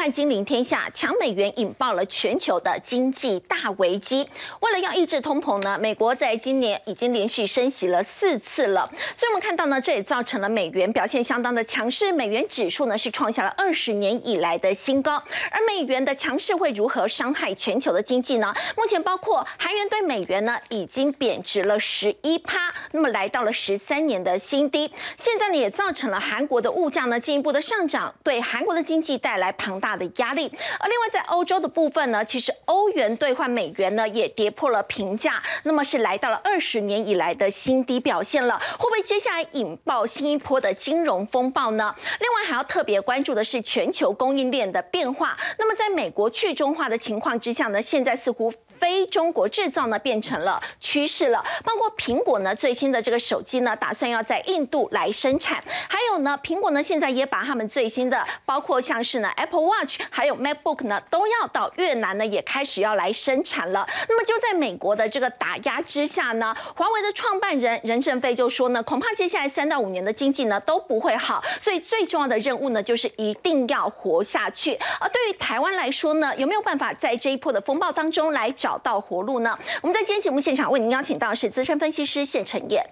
[0.00, 4.26] 看《金陵天下》，强美元引爆了全球的经济大危机。
[4.60, 8.90] 为了要抑制通膨呢，美国在今年已经连续升息了四次了。
[9.14, 15.22] 所以我们看到呢，这也造成了美元表现相当的强势，美元指数呢是创下了二十年以来的新高。
[15.50, 18.54] 而美元的强势会如何伤害全球的经济呢？
[18.78, 24.90] 目前包括韩元对美元呢已经贬值了十一趴，那么来到了十三年的新低。
[25.18, 30.50] 现在呢也造成了韩国的物价呢进一步的上涨，对韩国的经济带来庞大大的压力。
[30.78, 38.56] 而另外在欧洲的部分呢，其实欧元兑换美元呢也跌破了平价，那么是来到了二十年以来的新低表现了。
[38.78, 41.92] 会不会接下来引爆新一波的金融风暴呢？
[42.20, 45.36] 另外还要特别关注的是全球供应链的变化。
[45.58, 48.52] 那么在美国去中化的情况之下呢，现在似乎。
[48.80, 63.86] 非中国制造呢变成了趋势了，包括苹果呢最新的这个手机呢，打算要在印度来生产，还有呢，苹果呢现在也把他们最新的，包括像是呢 Apple Watch，还有 MacBook 呢，都要到越南呢也开始要来生产了。
[64.08, 74.78] 那么就在美国的这个打压之下呢，华为的创办人任正非就说呢，恐怕接下来三到五年的经济呢都不会好，所以最重要的任务呢就是一定要活下去。
[74.98, 78.69] 而对于台湾来说呢，有没有办法在这一波的风暴当中来找？
[78.70, 79.58] 找到活路呢？
[79.82, 82.88] 我们在今天节目现场为您邀请到是资深分析师谢晨燕、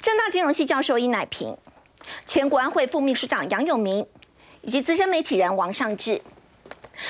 [0.00, 1.54] 正大金融系教授殷乃平、
[2.24, 4.06] 前国安会副秘书长杨永明，
[4.62, 6.22] 以及资深媒体人王尚志。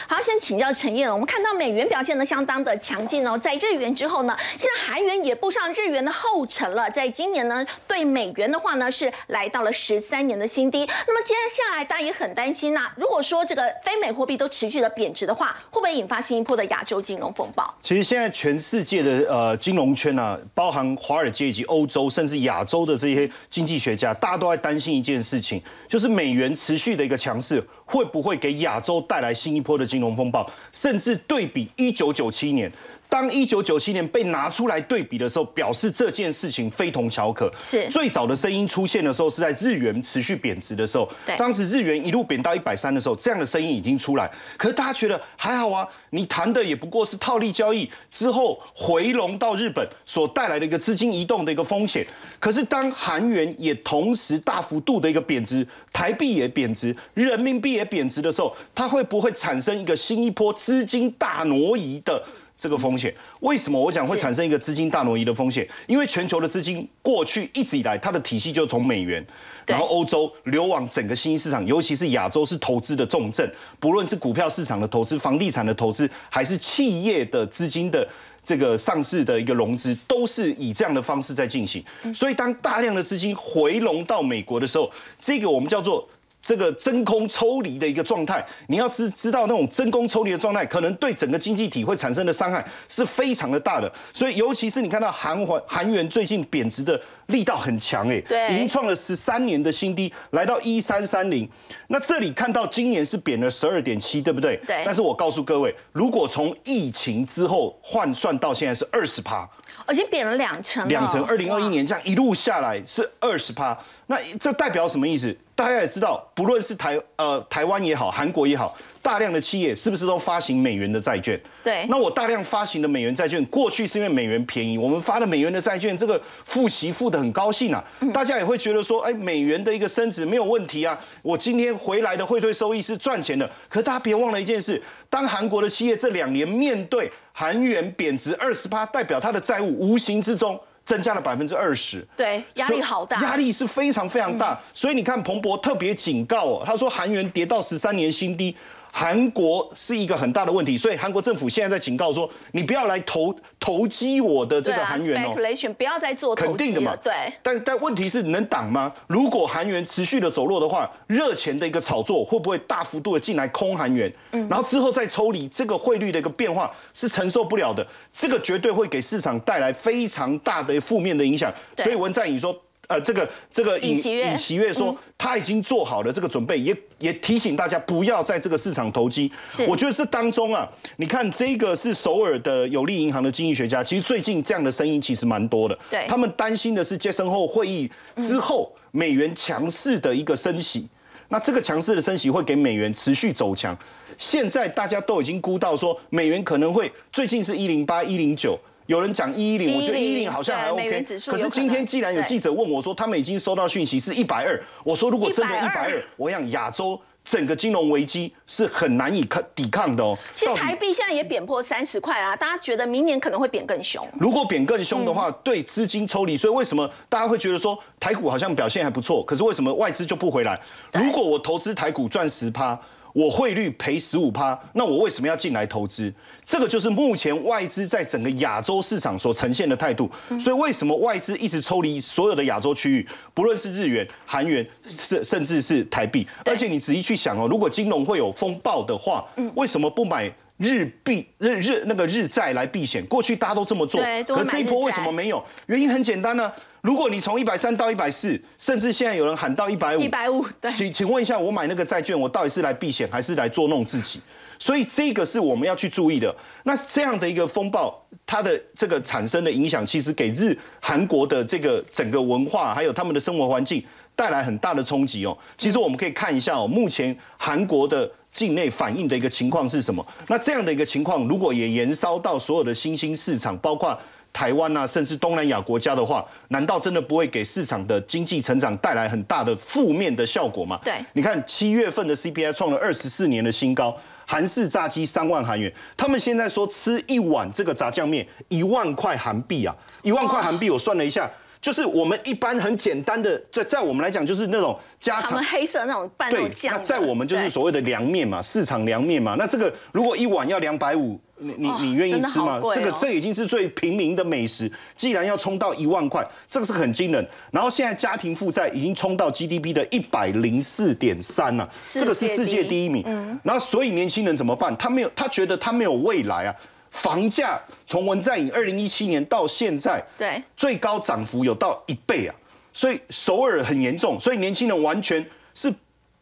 [0.06, 6.90] 好，先请教陈燕我们看到美元表现的相当的强劲哦，在日元之后呢，现在韩元也步上日元的后尘了。
[6.90, 10.88] 在今年呢，对美元的话呢，是来到了十三年的新低。
[11.06, 17.72] 那么接下来大家也很担心呐，如果说这个非美货币都持续的贬值的话，会不会引发新一波的亚洲金融风暴？
[17.82, 27.62] 其实现在全世界的呃金融圈啊，包含华尔街以及欧洲甚至亚洲的这些经济学家，大家都在担心一件事情，就是美元持续的一个强势。
[27.90, 30.48] 会不会给亚洲带来新一波的金融风暴？
[30.72, 32.70] 甚至对比一九九七年。
[33.10, 37.52] 当一九九七年被拿出来对比的时候，表示这件事情非同小可。
[37.60, 41.10] 是最早的声音出现的时候，是在日元持续贬值的时候。
[41.26, 44.30] 对，当时日元一路贬到一百三的时候，这样的声音已经出来。
[44.56, 52.06] 可是大家觉得还好啊，你谈的也不过是套利交易之后回笼到日本所带来的一个资金移动的一个风险。
[52.38, 62.22] 可是当韩元也同时大幅度的一个贬值，台币也贬值，人民币也贬值的时候，它会不会产生一个新一波资金大挪移的？
[62.60, 65.66] 这个风险为什么我讲会产生一个资金大挪移的风险？
[65.86, 69.26] 因为全球的资金过去一直以来，它的体系就从美元，
[69.66, 78.06] 然后欧洲流往整个新兴市场，尤其是亚洲是投资的重镇，不论是股票市场的投资、房地产的投资，还是企业的资金的
[78.44, 81.82] 这个上市的一个融资，都是以这样的方式在进行。
[82.14, 86.06] 所以当大量的资金回笼到美国的时候，这个我们叫做。
[86.42, 93.92] 这个真空抽离的一个状态，你要知知道那种真空抽离的状态，可能对整个经济体会产生的伤害是非常的大的。
[94.14, 101.48] 所以，尤其是你看到韩环韩元最近贬值的力道很强，哎，对，已经创了十三年的新低，来到一三三零。
[101.88, 104.56] 那这里看到今年是贬了十二点七，对不对？
[104.66, 104.82] 对。
[104.84, 109.48] 但是我告诉各位，如果从疫情之后换算到现在是二十趴。
[109.92, 111.22] 已经贬了两成，两成。
[111.24, 115.36] 二零二一年这样一路下来是二十趴，那这代表什么意思？
[115.54, 118.76] 大家也知道，不论是台呃台湾也好，韩国也好。
[119.02, 121.38] 大量的企业是不是都发行美元的债券？
[121.64, 121.86] 对。
[121.88, 127.82] 那我大量发行的美元债券，过去是因为美元便宜，我们发的美元的债券，这个付息付的很高兴啊。
[128.12, 130.98] 大家也会觉得说，哎，美元的一个升值没有问题啊。
[131.22, 133.50] 我今天回来的汇兑收益是赚钱的。
[133.70, 142.06] 可大家别忘了一件事，当韩国的企业这两年面对韩元贬值二十八，代表它的债务无形之中增加了百分之二十。
[142.16, 143.20] 对，压力好大。
[143.22, 144.58] 压力是非常非常大。
[144.74, 148.54] 所以你看，彭博特别警告哦，他说韩元跌到十三年新低。
[148.92, 155.34] 韩国是一个很大的问题，所以韩国政府现在在警告说，你不要来投投机我的这个韩元哦，
[155.76, 157.12] 不要再做肯定的嘛，对。
[157.42, 158.92] 但但问题是能挡吗？
[159.06, 164.12] 如果韩元持续的走弱的话，热钱的一个炒作会不会大幅度的进来空韩元？
[164.32, 171.52] 嗯，然后之后再抽离，这个汇率的一个变化是承受不了的，这个绝对会给市场带来非常大的负面的影响。
[171.76, 172.54] 所以文在寅说。
[172.90, 179.30] 呃，这个这个尹尹锡悦说他已经做好了这个准备，也也提醒大家不要在这个市场投机。
[179.68, 185.78] 我觉得这当中啊，你看这个是首尔的有利银行的经济学家，其实最近这样的声音其实蛮多的。
[185.88, 190.88] 对，他们担心的是杰森后会议之后美元强势的一个升息，
[191.28, 193.78] 那这个强势的升息会给美元持续走强。
[194.18, 198.58] 现在大家都已经估到说美元可能会最近是一零八一零九。
[198.90, 201.04] 有人讲一一零，我觉得一一零好像还 OK。
[201.24, 210.18] 可是今天既然有记者问我说，他们已经收到讯息是一百二，我说如果真的一百二，我想亚洲整个金融危机是很难以抗抵抗的哦。
[210.34, 214.04] 其实台币现在也贬破三十块啊，大家觉得明年可能会贬更凶。
[214.18, 219.22] 如果贬更凶的话，对资金抽离，所以为什么大家会觉得说台股好像表现还不错？
[219.22, 220.60] 可是为什么外资就不回来？
[220.94, 222.76] 如果我投资台股赚十趴。
[223.12, 226.14] 我汇率赔十五趴，那我为什么要进来投资？
[226.50, 230.10] 这个就是目前外资在整个亚洲市场所呈现的态度。
[230.36, 236.26] 所以为什么外资一直抽离所有的亚洲区域，不论是日元、韩元，甚甚至是台币？
[236.44, 239.24] 而且你仔细去想哦，如果金融会有风暴的话，
[239.54, 243.06] 为什么不买日币、日日那个日债来避险？
[243.06, 245.40] 过去大家都这么做，可这一波为什么没有？
[245.66, 246.50] 原因很简单呢。
[246.80, 250.44] 如果你从一百三到一百四，甚至现在有人喊到一百五，一百五，
[250.76, 254.20] 请请问一下，我买那个债券，我到底是来避险还是来捉弄自己？
[254.60, 256.32] 所以这个是我们要去注意的。
[256.62, 263.82] 那这样的一个风暴，它的这个产生的影响，其实给日韩国的这个整个文化还有他们的生活环境
[264.14, 265.36] 带来很大的冲击哦。
[265.58, 270.06] 其实我们可以看一下哦，目前韩国的境内反映的一个情况是什么？
[270.28, 273.98] 那这样的一个情况，如果也延烧到所有的新兴市场，包括。
[274.32, 280.78] 台湾啊，甚至东南亚国家的话，难道真的不会给市场的经济成长带来很大的负面的效果吗？
[280.84, 283.92] 对，你看七月份的 CPI 创了二十四年的新高，
[284.30, 291.28] 韩式炸鸡三万韩元，他们现在说吃一碗这个炸酱面一万块韩币啊，一万块韩币，我算了一下。
[291.60, 296.72] 就是我们一般很简单的，在在我们来讲，就是那种家常黑色那种拌肉酱。
[296.72, 299.34] 那在我们就是所谓的凉面嘛，市场凉面嘛。
[299.36, 302.60] 那这个如果一碗要两百五，你你你愿意吃吗？
[302.72, 304.70] 这个这已经是最平民的美食。
[304.94, 307.26] 既然要冲到一万块，这个是很惊人。
[307.50, 313.04] 然后现在家庭负债已经冲到 GDP 的一百零四点三了，这个是世界第一名。
[313.42, 314.76] 然后所以年轻人怎么办？
[314.76, 316.54] 他没有，他觉得他没有未来啊。
[316.90, 322.34] 房价从文在寅二零一七年到现在，对最高涨幅有到一倍啊，
[322.72, 325.72] 所以首尔很严重，所以年轻人完全是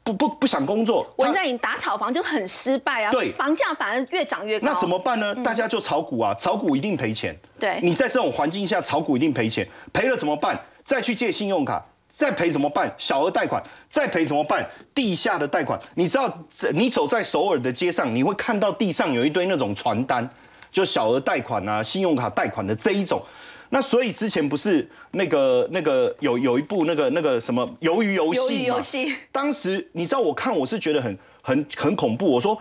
[0.09, 1.07] 不不不想工作。
[1.17, 4.67] 文在寅打炒房就很失败啊，对，房价反而越涨越高。
[4.67, 5.35] 那怎么办呢？
[5.37, 7.37] 大家就炒股啊，炒股一定赔钱。
[7.59, 10.59] 对，你在这种环境下炒股一定赔钱，赔了怎么办？
[10.85, 11.85] 再去借信用卡，
[12.17, 12.91] 再赔怎么办？
[12.97, 14.67] 小额贷款，再赔怎么办？
[14.95, 15.79] 地下的贷款。
[15.95, 16.33] 你知道，
[16.73, 20.29] 你走在首尔的街上，你会看到地上有一堆那种传单。
[20.71, 23.23] 就小额贷款啊，信用卡贷款的这一种，
[23.71, 29.15] 那所以之前不是那个那个有有一部那个那个什么鱿鱼游戏游戏？
[29.31, 32.31] 当时你知道我看我是觉得很很很恐怖。
[32.31, 32.59] 我说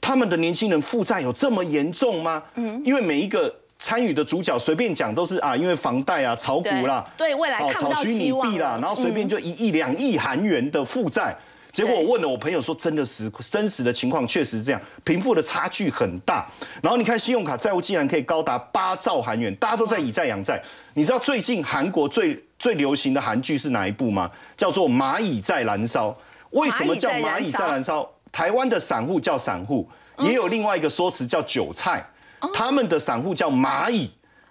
[0.00, 2.42] 他们的年轻人负债有这么严重吗？
[2.56, 11.34] 嗯，因为每一个参与的主角随便讲都是啊，因为房贷啊、炒股啦，对未来看不到希望啦，然后随便就一亿两亿韩元的负债。
[11.72, 16.46] 结果我问了我朋友说，真的实真实的情况确实这样，贫富的差距很大。
[16.82, 20.60] 然后你看信用卡债务竟然可以高达八兆韩元，大家都在以债养债。
[20.94, 24.30] 你知道最近韩国最最流行的韩剧是哪一部吗？
[24.56, 26.10] 叫做《蚂蚁在燃烧》。
[26.50, 28.08] 为什么叫蚂蚁在燃烧？
[28.32, 29.88] 台湾的散户叫散户，
[30.18, 32.04] 也有另外一个说辞叫韭菜。
[32.52, 34.10] 他们的散户叫蚂蚁。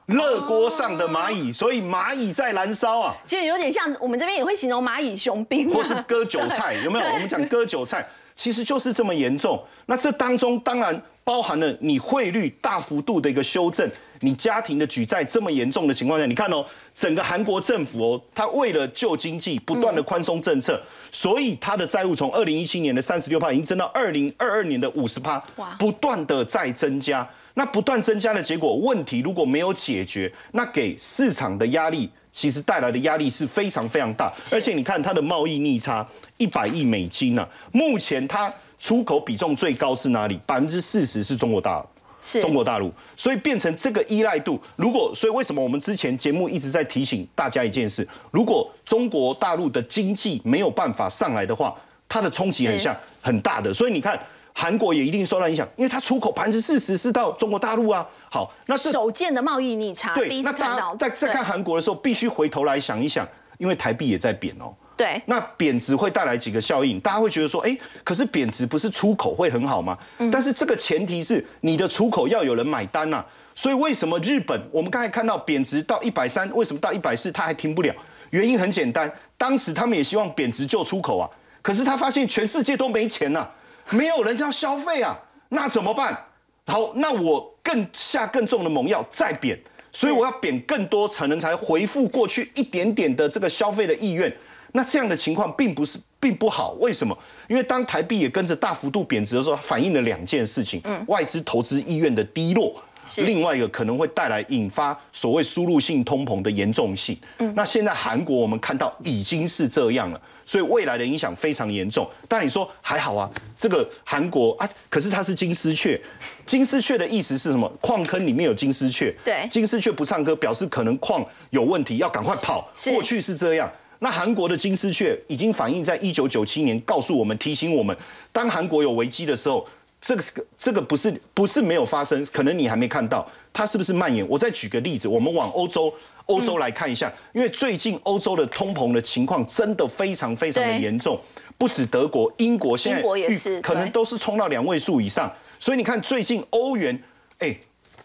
[0.09, 7.05] 热锅上的蚂蚁，所以蚂蚁在燃烧啊，就有点像我们这边也会形容蚂蚁雄兵，或是割韭菜， 有没有？
[7.05, 8.03] 我们讲割韭菜，
[8.35, 9.63] 其实就是这么严重。
[9.85, 13.87] 那这当中当然包含了你汇率大幅度的一个修正，
[14.21, 20.81] 你家庭的举债这么严重的情况下，你看哦，整个韩国政府哦，他为了救经济，不断的宽松政策，
[21.11, 25.39] 所以他的债务从二零一七年的三十六趴已经增到二零二二年的五十帕，
[25.77, 27.27] 不断的在增加。
[27.55, 34.31] 那不断增加的结果，问题如果没有解决，那给市场的压力，其实带来的压力是非常非常大。
[34.51, 40.39] 而且你看它的贸易逆差一百亿美金呢，目前它出口比重最高是哪里？
[40.45, 41.85] 百分之四十是中国大，
[42.21, 44.61] 是中国大陆，所以变成这个依赖度。
[44.75, 51.75] 如果所以为什么我们之前节目一直在提醒大家一件事：如果中国大陆的经济没有办法上来的话，
[52.07, 53.73] 它的冲击很像很大的。
[53.73, 54.17] 所以你看。
[54.59, 58.05] 韩国也一定受到影响，因为它出口百分之四十是到中国大陆啊。
[58.29, 60.13] 好，那是首见的贸易逆差。
[60.13, 63.25] 对，那大家在在看韩国的时候，必须回头来想一想，
[63.57, 64.75] 因为台币也在贬哦。
[64.97, 66.99] 对，那贬值会带来几个效应？
[66.99, 69.97] 大家会觉得说，哎，可是贬值不是出口会很好吗？
[70.29, 73.23] 但是这个前提是你的出口要有人买单呐。
[73.55, 77.95] 所以为什么日本我们刚才看到贬值到一百三，为什么到一百四它还停不了？
[78.31, 81.29] 原因很简单，当时他们也希望贬值救出口啊，
[81.61, 83.47] 可是他发现全世界都没钱呐。
[83.91, 85.17] 没有人要消费啊，
[85.49, 86.25] 那怎么办？
[86.65, 89.59] 好，那我更下更重的猛药再贬，
[89.91, 94.31] 所以我要贬更多，才能才回复过去一点点的这个消费的意愿。
[94.73, 97.17] 那这样的情况并不是并不好，为什么？
[97.47, 102.71] 因为当台币也跟着大幅度贬值的时候，反映了两件事情：嗯外资投资意愿的低落，
[103.17, 107.17] 另外一个可能会带来引发所谓输入性通膨的严重性。
[107.39, 112.09] 嗯，那现在韩国我们看到已经是这样了，所以未来的影响非常严重。
[112.27, 116.01] 但你说还好啊，这个韩国啊，可是它是金丝雀，
[116.43, 117.71] 金丝雀的意思是什么？
[117.79, 122.67] 矿坑里面有金丝雀，对，金丝雀不唱歌，表示可能矿有问题，要赶快跑。
[122.85, 123.71] 过去是这样。
[123.99, 127.95] 那韩国的金丝雀已经反映在一九九七年，告诉我们、提醒我们，
[128.31, 129.67] 当韩国有危机的时候，
[130.01, 134.27] 这个是个这个不是不是没有发生，可能你还没看到它是不是蔓延。
[134.29, 135.93] 我再举个例子，我们往欧洲
[136.25, 141.19] 欧洲来看一下，因为最近欧洲的通膨的情况真的非常非常的严重，
[141.57, 145.31] 不止德国，英国现在可能都是冲到两位数以上。
[145.59, 147.03] 所以你看最近欧元，
[147.39, 147.55] 哎，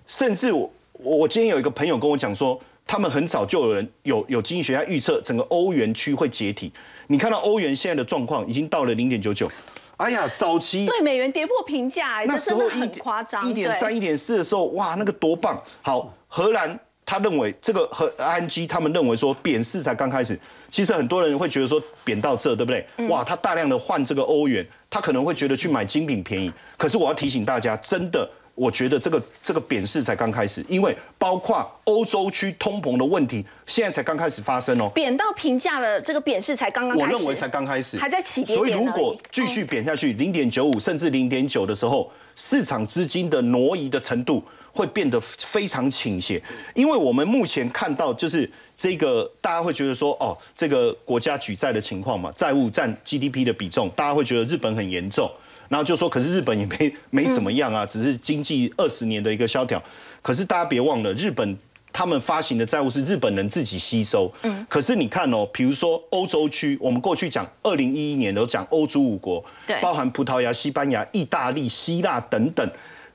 [0.07, 2.61] 甚至我我今天有一个朋友跟我讲说。
[2.87, 6.71] 他们很早就有人有有经济学家预测整个欧元区会解体。
[7.07, 9.51] 你看到欧元现在的状况已经到了零点九九，
[9.97, 15.61] 哎呀，早期对美元跌破平价，那时候很夸张，一点三、一点四的时候，哇，那个多棒！
[15.83, 20.39] 好，荷兰他认为这个和 NG，他们认为说贬势才刚开始，
[20.71, 22.87] 其实很多人会觉得说贬到这对不对？
[23.09, 26.53] 哇，他大量的换这个欧元，他可能会觉得去买精品便宜。
[26.77, 28.29] 可是我要提醒大家，真的。
[28.55, 34.89] 我觉得这个这个贬势才刚开始，因为包括欧洲区通膨的问题，现在才刚开始发生哦。
[34.95, 37.13] 贬到平价了，这个贬势才刚刚开始。
[37.13, 44.41] 我认为才刚开始，还在起跌所以如果继续贬下去，零点九五甚至零点九的时候，市场资金的挪移的程度
[44.73, 46.41] 会变得非常倾斜。
[46.75, 55.29] 因为我们目前看到就是这个，大家会觉得说，哦，这个国家举债的情况嘛，债务占 GDP 的比重，大家会觉得日本很严重。
[55.69, 59.83] 然后就说，可是日本也没 没怎么样啊，只是经济二十年的一个萧条。
[60.23, 61.57] 可是大家别忘了，日本
[61.93, 64.33] 他们发行的债务是日本人自己吸收。
[64.43, 64.67] 嗯。
[64.69, 72.69] 可是你看哦，比如说欧洲区，我们过去讲二零一一年都讲欧洲五国，对，包含葡萄牙、西班牙、意大利、希腊等等。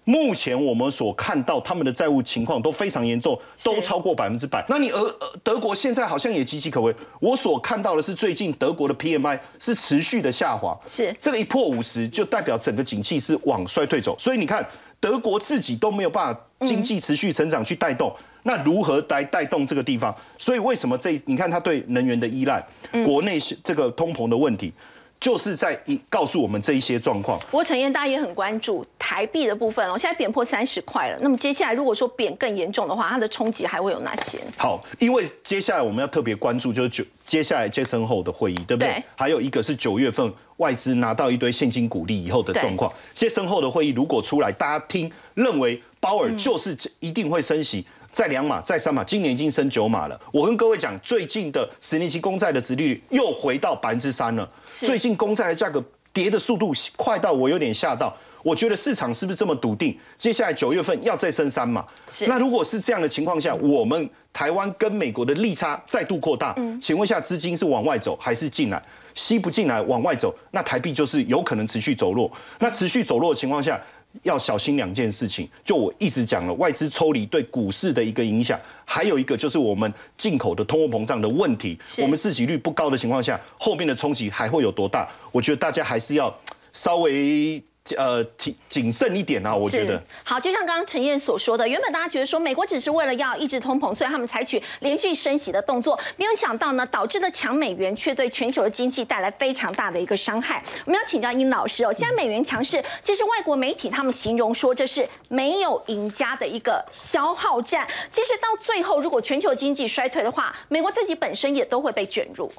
[0.09, 4.65] 目前我们所看到他们的债务情况都非常严重，都超过百分之百。
[4.67, 6.91] 那你俄德国现在好像也岌岌可危。
[7.19, 14.15] 我所看到的是最近德国的 PMI 是持续的下滑，是这个一破五十就代表整个景气是往衰退走。
[14.17, 14.67] 所以你看
[14.99, 18.11] 德国自己都没有办法经济持续成长去带动，
[18.41, 20.11] 那如何来带动这个地方？
[20.39, 22.59] 所以为什么这你看它对能源的依赖，
[23.05, 24.73] 国内这个通膨的问题？
[25.19, 27.37] 就是在一告诉我们这一些状况。
[27.51, 31.17] 不过陈燕大家也很关注台币的部分哦，现在贬破三十块了。
[31.21, 34.39] 那么接下来如果说贬更严重的话，它的冲击还会有哪些？
[34.57, 39.03] 好，因为接下来我们要特别关注就是九接下来接生后的会议，对不对？
[39.15, 42.91] 还有一个是九月份外资拿到一堆现金股利以后的状况。
[43.13, 47.85] 接生后的会议如果出来，大家听认为鲍尔就是一定会升息。
[48.11, 50.19] 再两码，再三码，今年已经升九码了。
[50.31, 54.49] 我跟各位讲，最近的十年期公债的殖利率又回到百分之三了。
[54.71, 58.15] 最近公债的价格跌的速度快到我有点吓到。
[58.41, 59.97] 我觉得市场是不是这么笃定？
[60.17, 61.85] 接下来九月份要再升三码？
[62.25, 68.81] 那如果是这样的情况下，我们台湾跟美国的利差再度扩大，请问一下，资金是往外走还是进来？
[69.13, 72.31] 吸不进来，往外走，那台币就是有可能持续走弱。
[72.59, 73.79] 那持续走弱的情况下。
[74.23, 81.77] 要小心两件事情，就我一直讲了，外资抽离对股市的一个影响，还有一个就是我们进口的通货膨胀的问题。
[81.99, 85.07] 我们自给率不高的情况下，后面的冲击还会有多大？
[85.31, 86.35] 我觉得大家还是要
[86.73, 87.61] 稍微。
[87.97, 90.39] 呃，谨谨慎一点啊，我觉得好。
[90.39, 100.63] 就像刚刚陈燕所说的，原本大家觉得说美国只是为了要抑制通膨，所以他们采取连续升息的动作，没有想到呢，导致的强美元却对全球的经济带来非常大的一个伤害。
[100.85, 107.87] 我们要请教殷老师哦，现在美元强势，其实外国媒体他们形容说这是没有赢家的一个消耗战。
[108.11, 112.51] 其实到最后，如果全球经济衰退的话，美国自己本身也都会被卷入。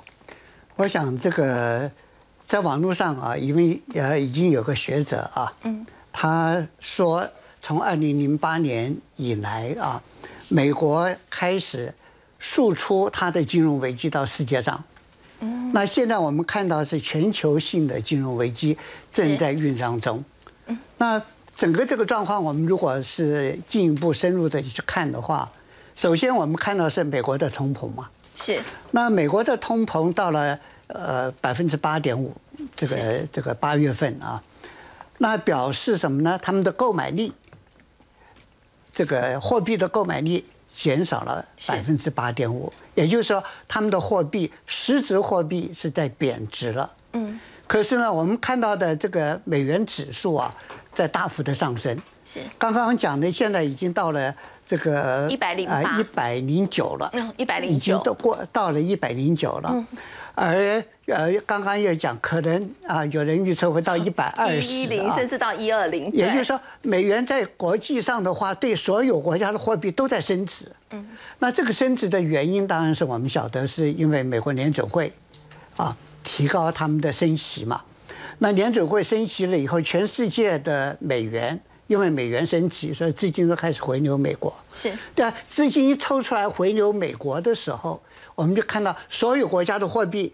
[0.74, 1.88] 我想这个。
[2.50, 5.52] 在网络上啊，因为呃已经有个学者啊，
[6.12, 7.24] 他说
[7.62, 10.02] 从二零零八年以来啊，
[10.48, 11.94] 美国开始
[12.40, 14.82] 输出它的金融危机到世界上，
[15.72, 18.76] 那现在我们看到是全球性的金融危机
[19.12, 20.24] 正在酝酿中。
[20.98, 21.22] 那
[21.54, 25.48] 整个这个状况，我们如果是进一步深入的去看的话，
[25.94, 28.60] 首先我们看到是美国的通膨嘛，是。
[28.90, 30.58] 那美国的通膨到了。
[30.94, 32.34] 呃，百分之八点五，
[32.74, 34.42] 这个这个八月份啊，
[35.18, 36.38] 那表示什么呢？
[36.42, 37.32] 他们的购买力，
[38.92, 46.92] 这个货币的购买力减少了百分之八点五，也就是说，他们的货币实质货币是在贬值了。
[47.12, 47.38] 嗯。
[47.66, 50.52] 可是呢，我们看到的这个美元指数啊，
[50.92, 51.96] 在大幅的上升。
[52.24, 52.40] 是。
[52.58, 54.34] 刚刚讲的，现在已经到了
[54.70, 55.98] 这个一百零八。
[55.98, 57.74] 一百零九了，嗯，一百零九。
[57.74, 59.84] 已经九都过到了一百零九了，
[60.36, 70.70] 而呃刚刚又讲可能啊有人预测会到一百二十，一一零甚至到一二零，也就是说美元在国际上的话，对所有国家的货币都在升值。
[70.92, 71.04] 嗯，
[71.40, 75.12] 那这个升值的原因当然是我们晓得是因为美国联准会
[75.74, 77.82] 啊提高他们的升息嘛。
[78.38, 84.54] 那联准会升息了以后，全世界的美元因为美元升级，所以资金都开始回流美国。
[84.72, 88.00] 是对啊，资金一抽出来回流美国的时候，
[88.36, 90.32] 我们就看到所有国家的货币，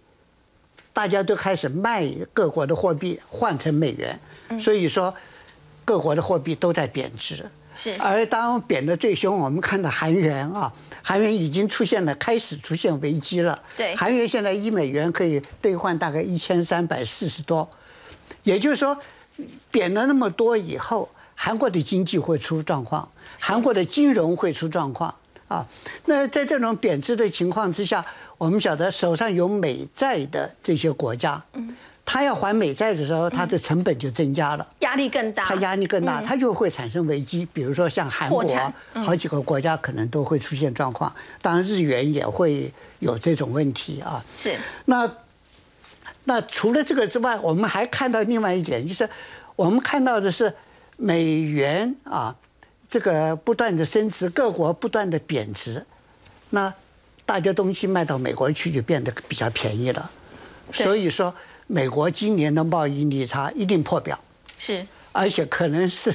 [0.92, 4.20] 大家都开始卖各国的货币换成美元，
[4.60, 5.14] 所以说
[5.82, 7.46] 各国的货币都在贬值。
[7.74, 10.70] 是，而当贬得最凶，我们看到韩元啊，
[11.00, 13.58] 韩元已经出现了开始出现危机了。
[13.74, 17.66] 对，韩元现在一美元可以兑换大概一千三百四十多，
[18.42, 18.98] 也就是说，
[19.70, 25.14] 贬了那么多以后，韩国的经济会出状况，韩国的金融会出状况
[25.46, 25.64] 啊。
[26.06, 28.04] 那在这种贬值的情况之下，
[28.36, 31.76] 我们晓得手上有美债的这些国家，嗯。
[32.08, 35.42] 他要还美债的时候，他的成本就增加了，压力更大。
[35.42, 37.44] 他压力更大，他就会产生危机。
[37.52, 38.44] 比如说像韩国，
[39.04, 41.12] 好几个国家可能都会出现状况。
[41.42, 44.24] 当然，日元也会有这种问题啊。
[44.38, 44.56] 是。
[44.84, 45.10] 那
[46.22, 49.10] 那除了这个之外，我们还看到另外一点，就是
[49.56, 50.54] 我们看到的是
[50.96, 52.36] 美元啊，
[52.88, 55.84] 这个不断的升值，各国不断的贬值，
[56.50, 56.72] 那
[57.24, 60.10] 大家东西卖到美国去就变得比较便宜了。
[60.72, 61.34] 所以说。
[61.68, 64.16] 美国今年的贸易逆差一定破表，
[64.56, 66.14] 是，而且可能是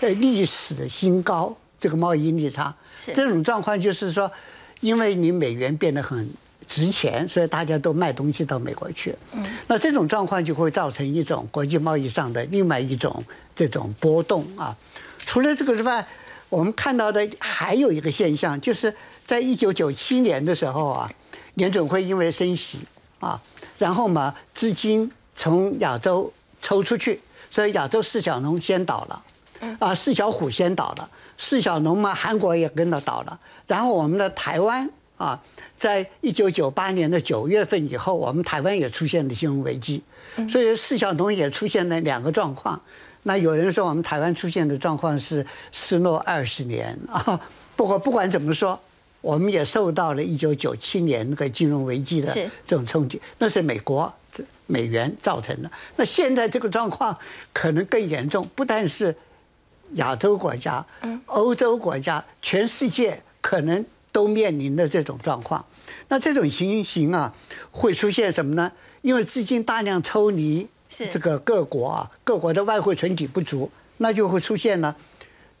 [0.00, 1.54] 历史新高。
[1.78, 2.74] 这个贸易逆差，
[3.12, 4.32] 这种状况就是说，
[4.80, 6.26] 因为你美元变得很
[6.68, 9.12] 值钱，所以大家都卖东西到美国去。
[9.32, 13.24] 嗯，那这种状况就会造成一种国际贸易上的另外一种
[13.56, 14.76] 这种波动啊。
[15.24, 16.06] 除了这个之外，
[16.48, 18.94] 我们看到的还有一个现象，就是
[19.26, 21.10] 在一九九七年的时候啊，
[21.54, 22.78] 联准会因为升息
[23.18, 23.40] 啊。
[23.78, 27.20] 然后嘛，资金从亚洲抽出去，
[27.50, 29.22] 所以亚洲四小龙先倒了，
[29.78, 31.08] 啊，四小虎先倒了，
[31.38, 33.38] 四小龙嘛，韩国也跟着倒了。
[33.66, 35.38] 然后我们的台湾啊，
[35.78, 40.02] 在一九九八年的九月份以后，我们台湾也出现了金融危机，
[40.48, 42.80] 所以四小龙也出现了两个状况。
[43.24, 47.38] 那有人说我们台湾出现的状况是失落二十年啊，
[47.76, 48.80] 不过不管怎么说。
[49.20, 52.32] 我们也受到了一九九七年那个金融危机的
[52.64, 54.10] 这种冲击，那是美国
[54.66, 55.68] 美元造成的。
[55.96, 57.18] 那现在这个状况
[57.52, 59.14] 可能更严重，不但是
[59.94, 60.86] 亚洲国家、
[61.26, 65.64] 欧洲国家，全世界可能都面临的这种状况。
[66.08, 67.34] 那这种情形啊，
[67.70, 68.72] 会出现什么呢？
[69.02, 74.94] 因为资金大量抽离，这个各国啊，各国的外汇存底不足，那就会出现呢。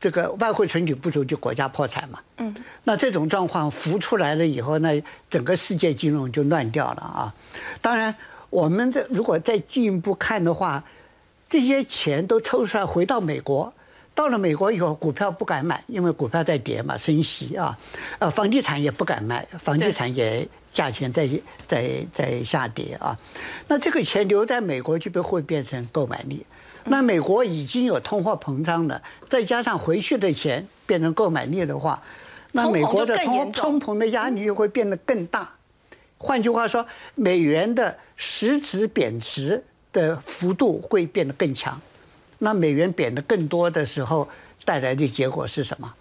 [0.00, 7.34] 这个外汇存底不足就国家破产嘛，嗯，那这种状况浮出来了以后呢，整个世界金融就乱掉了啊。
[7.82, 8.14] 当然，
[8.48, 10.84] 我们的如果再进一步看的话，
[11.48, 13.74] 这些钱都抽出来回到美国，
[14.18, 17.78] 到了美国以后，股票不敢买，因为股票在跌嘛，升息啊，
[18.18, 21.28] 呃，房地产也不敢卖，房地产也价钱在
[21.68, 23.16] 在在下跌啊。
[23.68, 26.44] 那这个钱留在美国就被会变成购买力。
[26.86, 32.02] 那美国已经有通货膨胀了，再加上回去的钱变成购买力的话，
[32.50, 35.48] 那美国的通通膨的压力又会变得更大。
[36.16, 41.80] 换句话说，美元的实质贬值的幅度会变得更强。
[42.38, 44.28] 那美元贬得更多的时候，
[44.64, 45.94] 带来的结果是什么？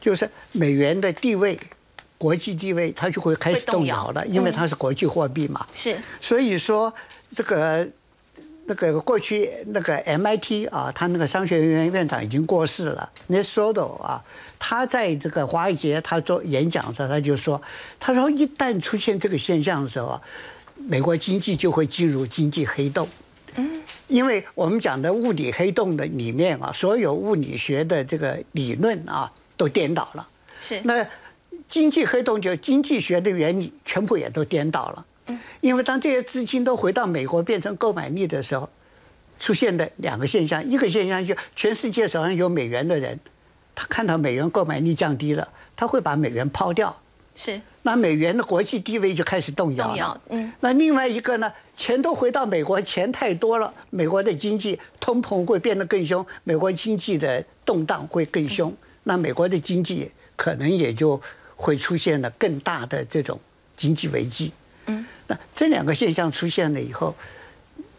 [0.00, 1.58] 就是美元的地位，
[2.18, 5.66] 国际地位它就会开始动摇了，因为它是国际货币嘛。
[5.74, 5.96] 是。
[6.20, 6.92] 所以说
[7.34, 7.88] 这个。
[8.66, 13.10] 那个过去那个 MIT 啊，他那个商学院院长已经过世了。
[13.26, 14.24] n e s o d o 啊，
[14.58, 17.60] 他在这个华尔街他做演讲的时候，他就说
[18.00, 20.18] ：“他说一旦出现这个现象的时候，
[20.76, 23.06] 美国经济就会进入经济黑洞。
[23.56, 30.26] 嗯，因为我们讲的物理黑洞的里面啊，所有物理学的这个理论啊都颠倒了。
[30.60, 31.06] 是那
[31.68, 35.04] 经济黑洞就经济学的原理全部也都颠倒了。”
[35.62, 38.68] 因为当这些资金都回到美国变成购买力的时候，
[39.40, 43.18] 出现的两个现象，一个现象就全世界手上有美元的人，
[43.74, 46.94] 他看到美元购买力降低了，他会把美元抛掉，
[47.34, 50.20] 是，那美元的国际地位就开始动摇了。
[50.28, 61.20] 嗯，那另外一个呢，钱都回到美国，钱太多了，美国的经济通膨会变得更凶，美国经济的动荡会更凶，那美国的经济可能也就
[61.56, 63.40] 会出现了更大的这种
[63.76, 64.52] 经济危机。
[64.86, 67.14] 嗯，那这两个现象出现了以后，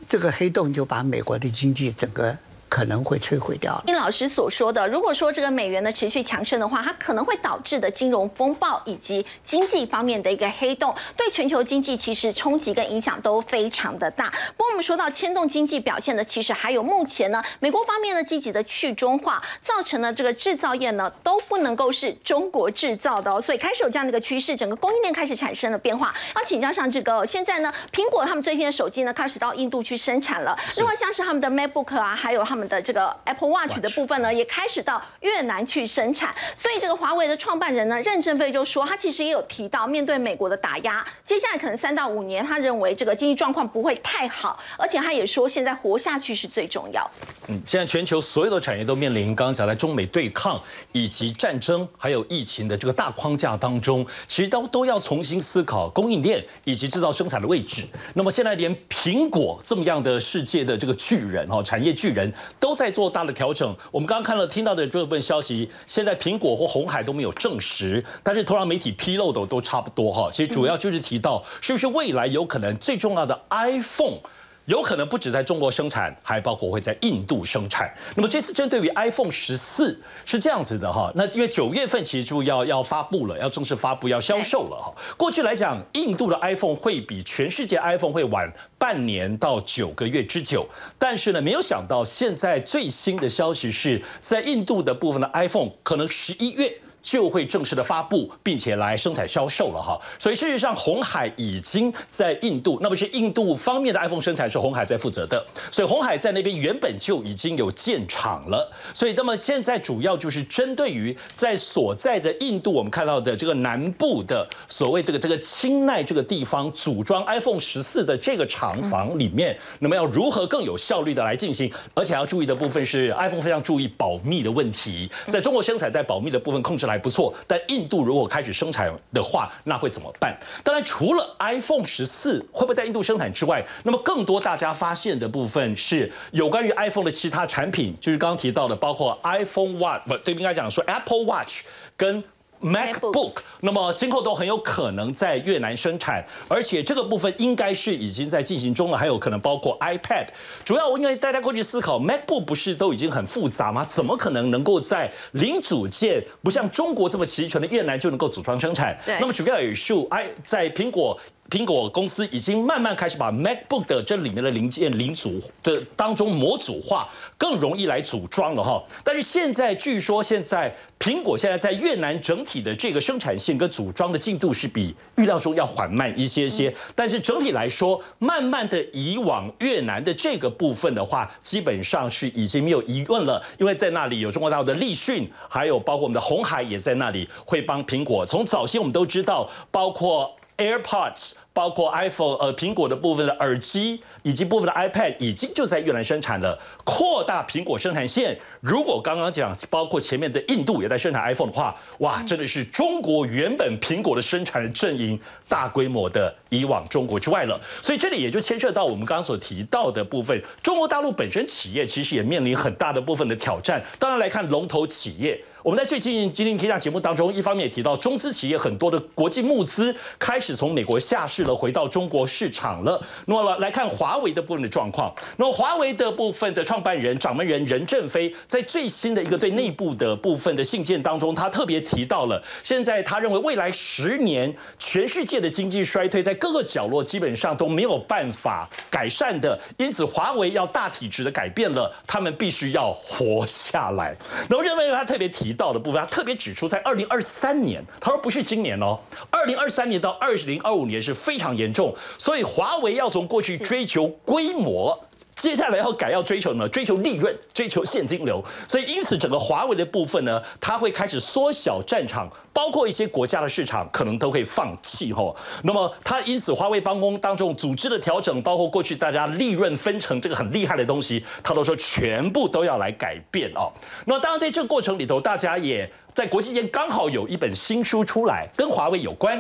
[0.07, 2.37] 这个黑洞就把美国的经济整个
[2.75, 3.81] 可能会摧毁掉。
[3.85, 14.29] 听老师所说的，如果说这个美元的持续强盛的话，它可能会导致的金融风暴以及经济方面的一个黑洞，对全球经济其实冲击跟影响都非常的大。
[14.57, 26.13] 不过我们说到牵动经济表现的，其实还有目前呢，美国方面呢积极的去中化，造成了这个制造业呢都不能够是中国制造的哦，所以开始有这样的一个趋势，整个供应链开始产生了变化。
[26.35, 36.33] 要请教上志哥，现在呢，苹果他们最近的手机呢开始到印度去生产了，另外像是他们的 MacBook 啊，还有他们的这个 Apple Watch 的部分呢，也开始到越南去生产。
[36.55, 47.09] 所以这个华为的创办人呢，任正非就说，他其实也有提到，面对美国的打压，接下来可能三到五年，他认为这个经济状况不会太好，而且他也说，现在活下去是最重要。
[47.47, 57.83] 嗯，现在全球所有的产业都面临刚刚讲的中美对抗以及战争，还有疫情的这个大框架当中，其实都都要重新思考供应链以及制造生产的位置。
[58.13, 63.75] 那么现在连苹果这么样的世界的这个巨人哈，产业巨人都在做大的调整。
[63.91, 70.29] 我们刚刚看了听到的这份消息，现在苹果或红海都没有证实，但是同样媒体披露的都差不多哈。
[70.31, 74.19] 其实主要就是提到，是不是未来有可能最重要的 iPhone。
[74.65, 77.93] 有可能不止在中国生产，还包括会在印度生产。
[78.15, 84.93] 那么这次针对于 iPhone 十四是这样子的哈，那因为九月份其实就要要发布了，要正式发布要销售了哈。
[85.15, 96.73] 过去来讲，印度的 iPhone 会比全世界 iPhone 会晚半年到九个月之久，但是呢，没有想到现在最新的消息是在印度的部分的 iPhone 可能十一月。
[97.05, 99.95] 就会正式的发布，并且来生产销售了哈。
[100.17, 105.45] 所以事实上，红海已经在印度，那么是印度方面的 iPhone 生产是红海在负责的。
[105.71, 108.73] 所以红海在那边原本就已经有建厂了。
[108.95, 121.71] 所以那么现在主要就是针对于在所在的印度，我们看到的这个南部的所谓这个这个青奈这个地方组装 iPhone 十四的这个厂房里面，那么要如何更有效率的来进行？
[121.93, 126.94] 而且要注意的部分是 iPhone 非常注意保密的问题，在中国生产在保密的部分控制来。
[126.95, 130.33] 还不错，但印度如果开始生产的话，那会怎么办？
[130.63, 141.63] 当然，除了 iPhone 十四会不会在印度生产之外，那么更多大家发现的部分是有关于 iPhone 的其他产品，就是刚刚提到的，包括 iPhone Watch 不对，应该讲说 Apple Watch
[141.97, 142.23] 跟。
[142.65, 150.25] MacBook，那么今后都很有可能在越南生产，而且这个部分应该是已经在进行中了，还有可能包括 iPad。
[150.63, 153.85] 主要因为大家过去思考，MacBook 不是都已经很复杂吗？
[153.85, 158.97] 怎么可能能够在零组件不像中国这么齐全的越南就能够组装生产？
[159.19, 161.19] 那么主要也是 i 在苹果。
[161.47, 168.83] 苹果公司已经慢慢开始把 MacBook 的这里面的零件零组的当中模组化，更容易来组装了哈。
[169.03, 176.73] 但是现在据说，现在苹果现在在越南整体的这个生产线跟组装的进度是比预料中要缓慢一些些。
[176.95, 188.25] 但是整体来说，慢慢的移往越南的这个部分的话，基本上是已经没有疑问了，因为在那里有中国大陆的立讯，还有包括我们的红海也在那里会帮苹果。
[188.25, 190.35] 从早先我们都知道，包括。
[190.57, 198.37] AirPods 包括 iPhone 呃苹果的部分的耳机以及部分的 iPad 已经就在越南生产了，扩大苹果生产线。
[198.61, 207.59] 如果刚刚讲包括前面的印度也在生产 iPhone 的话，哇，真的是中国原本苹果的生产阵营大规模的移往中国之外了。
[207.81, 213.83] 所以这里也就牵涉到我们刚刚所提到的部分，中国大陆本身企业其实也面临很大的部分的挑战。
[213.99, 215.39] 当然来看龙头企业。
[215.65, 223.03] 我们在最近今天天下节目当中，一方面也提到中资企业很多的国际募资开始从美国下市了，回到中国市场了。
[223.25, 244.15] 那么来来看华为的部分的状况，那么华为的部分的创办人掌门人任正非在最新的一个对内部的部分的信件当中，他特别提到了，现在他认为未来十年全世界的经济衰退在各个角落基本上都没有办法改善的，因此华为要大体质的改变了，他们必须要活下来。
[244.47, 245.54] 那么认为他特别提。
[245.55, 254.97] 到的部分，他特别指出，在二零二三年，他说不是今年哦，二零二三年到二零二五年是非常严重，所以华为要从过去追求规模。
[255.35, 256.67] 接下来要改要追求什么？
[256.69, 258.43] 追求利润，追求现金流。
[258.67, 265.35] 所以因此整个华为的部分呢，它会开始缩小战场，包括一些国家的市场可能都会放弃吼。
[265.63, 273.69] 那么它因此华为帮工当中组织的调整，包括过去大家利润分成这个很厉害的东西，他都说全部都要来改变哦。
[274.05, 279.39] 那么当然在这个过程里头，大家也在国际间刚好有一本新书出来，跟华为有关。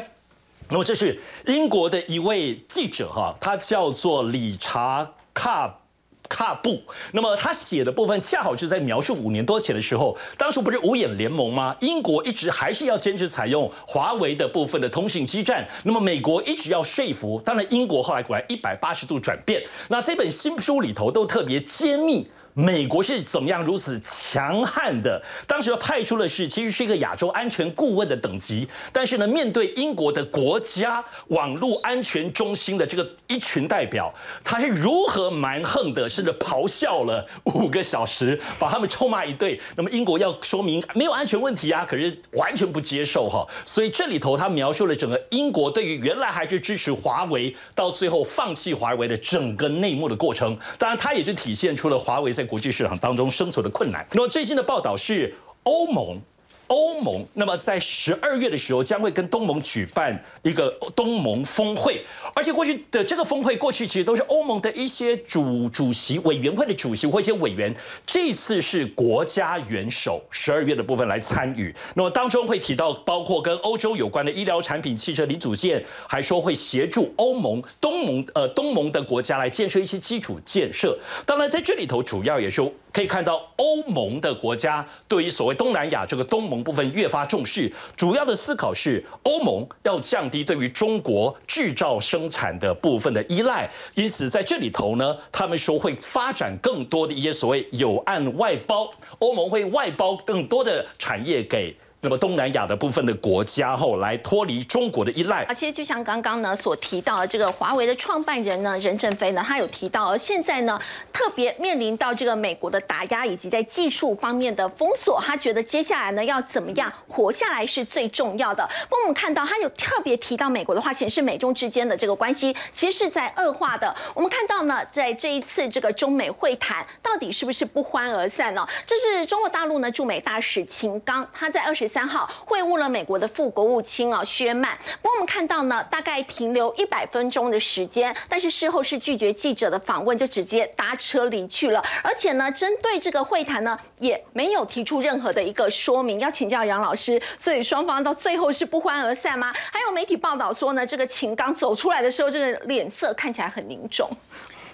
[0.69, 5.79] 那么这是英国的一位记者哈，他叫做理查卡。
[6.27, 11.75] 卡布，那么他写的部分恰好就在描述五年多前的时候，当时不是五眼联盟吗？
[11.81, 19.63] 英国一直还是要坚持采用华为的部分的通信基站，那么美国一直要说服，当然英国后来果然一百八十度转变。
[19.87, 22.27] 那这本新书里头都特别揭秘。
[22.57, 25.21] 美国是怎么样如此强悍的？
[25.45, 39.59] 当时要派出的是其实是一个亚洲安全顾问的等级，但是呢，面对英国的国家网络安全中心的这个一群代表，他是如何蛮横的，甚至咆哮了五个小时，把他们臭骂一顿。
[39.75, 43.45] 那么英国要说明没有安全问题啊，可是完全不接受哈。
[43.65, 50.57] 所以这里头他描述了整个英国对于原来还是支持华为，到最后放弃华为的整个内幕的过程。
[50.79, 54.05] 当然，它也就体现出了华为在国际市场当中生存的困难。
[54.11, 56.21] 那么最新的报道是，欧盟。
[56.67, 67.73] 欧盟那么在十二月的时候将会跟东盟举办一个东盟峰会，而且过去的这个峰会过去其实都是欧盟的一些主主席委员会的主席或一些委员，
[68.05, 71.73] 这次是国家元首十二月的部分来参与。
[71.93, 80.97] 那么当中会提到包括跟欧洲有关的医疗产品、汽车零组件，还说会协助欧盟东盟呃东盟的国家来建设一些基础建设。
[81.25, 82.55] 当然在这里头主要也是。
[82.95, 101.75] 可以看到，欧盟的国家对于所谓东南亚这个东盟部分越发重视，主要的思考是欧盟要降低对于中国制造生产的部分的依赖，因此在这里头呢，他们说会发展更多的一些所谓有案外包，欧盟会外包更多的产业给。
[102.05, 110.79] 那么东南亚的部分的国家后来脱离中国的依赖啊，其实就像刚刚呢所提到的，这个华为的创办人呢任正非呢，他有提到，现在呢
[111.11, 118.63] 特别面临到这个美国的打压以及在技术方面的封锁，他觉得接下来呢要怎么样活下来是最重要的。
[118.87, 123.91] 不过我们看到他有特别提到美国的话，显示美中之间的这个关系其实是在恶化的。
[124.13, 128.63] 我们看到呢，在这一次这个中美会谈，到底是不是不欢而散呢？
[128.85, 131.94] 这是中国大陆呢驻美大使秦刚他在二十。
[131.95, 141.81] 三号会晤了美国的副国务卿啊薛曼，不过我们看到呢，大概停留一百分钟的时间，但是事后是拒绝记者的访问，就直接搭车离去了。
[142.03, 146.19] 而且呢，针对这个会谈呢，也没有提出任何的一个说明。
[146.19, 149.53] 要请教杨老师，所以双方到最后是不欢而散吗？
[149.71, 154.09] 还有媒体报道说呢，这个秦刚走出来的时候，这个脸色看起来很凝重。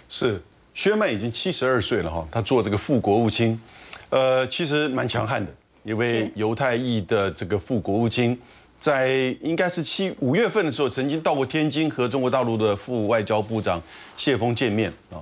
[0.09, 0.41] 是
[0.73, 3.61] 薛曼已经七十二岁了哈，他做这个副国务卿，
[4.09, 5.51] 呃，其实蛮强悍的。
[5.83, 8.37] 一位犹太裔的这个副国务卿，
[8.79, 13.81] 在应该是七五月份的时候，曾经到过天津和中国大陆的副外交部长
[14.15, 15.17] 谢峰见面啊。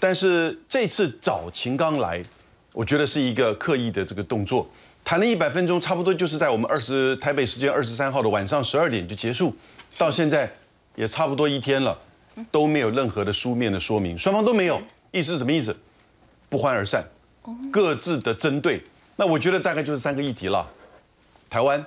[0.00, 2.24] 但是这次找秦刚来，
[2.72, 4.68] 我觉得是一个刻意的这个动作，
[5.04, 9.54] 谈了一百分钟，差不多就是在我们二十台北时间二十三号的晚上十二点就结束，
[9.96, 10.52] 到现在
[10.96, 11.96] 也差不多一天了，
[12.50, 15.76] 都没有任何的书面的说明，双方都没有，意思是什么意思？
[16.48, 17.04] 不欢而散，
[17.70, 18.82] 各自的针对。
[19.22, 20.68] 那我觉得大概就是三个议题了：
[21.48, 21.84] 台湾、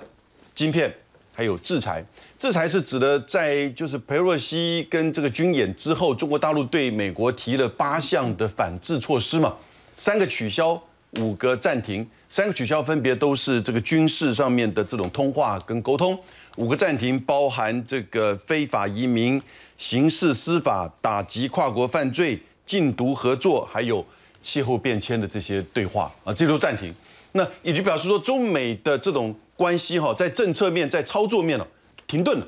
[0.54, 0.90] 晶片，
[1.34, 2.02] 还有制裁。
[2.38, 9.54] 制裁是指的在就是佩洛西跟这个军演之后，中国大陆对美国提了八项的反制措施嘛，
[9.98, 10.82] 三个取消，
[11.18, 12.08] 五个暂停。
[12.30, 16.18] 三个取消分别都是这个军事上面的这种通话跟沟通，
[16.56, 19.40] 五个暂停包含这个非法移民、
[19.76, 24.02] 刑事司法、打击跨国犯罪、禁毒合作，还有
[24.42, 26.94] 气候变迁的这些对话啊，这都暂停。
[27.36, 31.66] 那也就表示说，中美的这种关系哈，在政策面、在操作面呢，
[32.06, 32.46] 停顿了。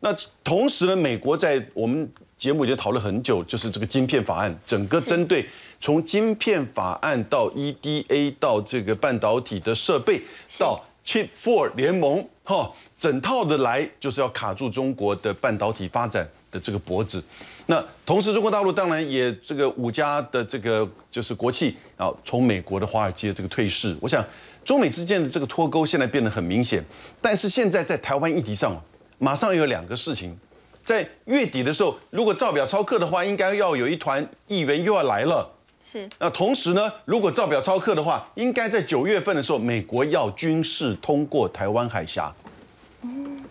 [0.00, 2.08] 那同时呢，美国在我们
[2.38, 5.46] 节目已经讨论很久，就是这个晶片法案，整个针对
[5.80, 10.20] 从晶片法案到 EDA 到这个半导体的设备
[10.58, 17.22] 到 Chip Four 联盟哈，整套的来就是要卡住中国的半导体发展的这个脖子。
[17.66, 24.24] 那同时，中国大陆当然也这个五家的这个就是国企啊，从美国的华尔街这个退市，我想
[24.64, 26.84] 中美之间的这个脱钩现在变得很明显。
[27.20, 28.80] 但是现在在台湾议题上，
[29.18, 30.38] 马上有两个事情，
[30.84, 35.50] 在月底的时候，如果照表超课的话，应该要有一团议员又要来了。
[35.84, 36.08] 是。
[36.20, 42.32] 那同时呢，如果照表超课的话，应该在九月份的时候，美国要军事通过台湾海峡。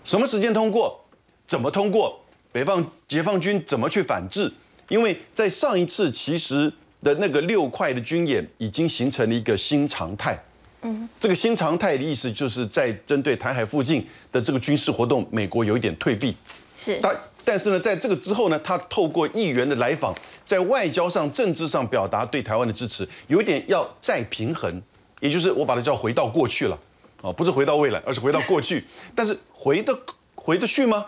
[0.05, 0.97] 什么时间通过？
[1.45, 2.19] 怎么通过？
[2.55, 4.49] 北方解放军怎么去反制？
[4.87, 6.71] 因为在上一次其实
[7.03, 10.41] 的那个六块的军演已经形成了一个新常态。
[10.83, 16.33] 嗯，这个新常态的意思就是在针对台海附近的这个军事活动，美国有一点退避。
[16.79, 17.13] 是，但
[17.43, 20.15] 但是呢，在这个之后呢，他透过议员的来访，
[20.45, 24.81] 在外交上、政治上表达对台湾的支持，有一点要再平衡，
[25.19, 26.79] 也就是我把它叫回到过去了。
[27.19, 28.85] 哦，不是回到未来，而是回到过去。
[29.13, 29.93] 但是回得
[30.35, 31.05] 回得去吗？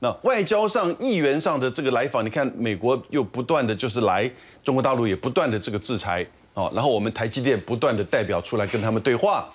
[0.00, 4.30] 那外交上、议员上的这个来访，你看美国又不断的就是来
[4.62, 9.48] 中国大陆，也不断的这个制裁哦，然后我们台积电不断的代表出来跟他们对话。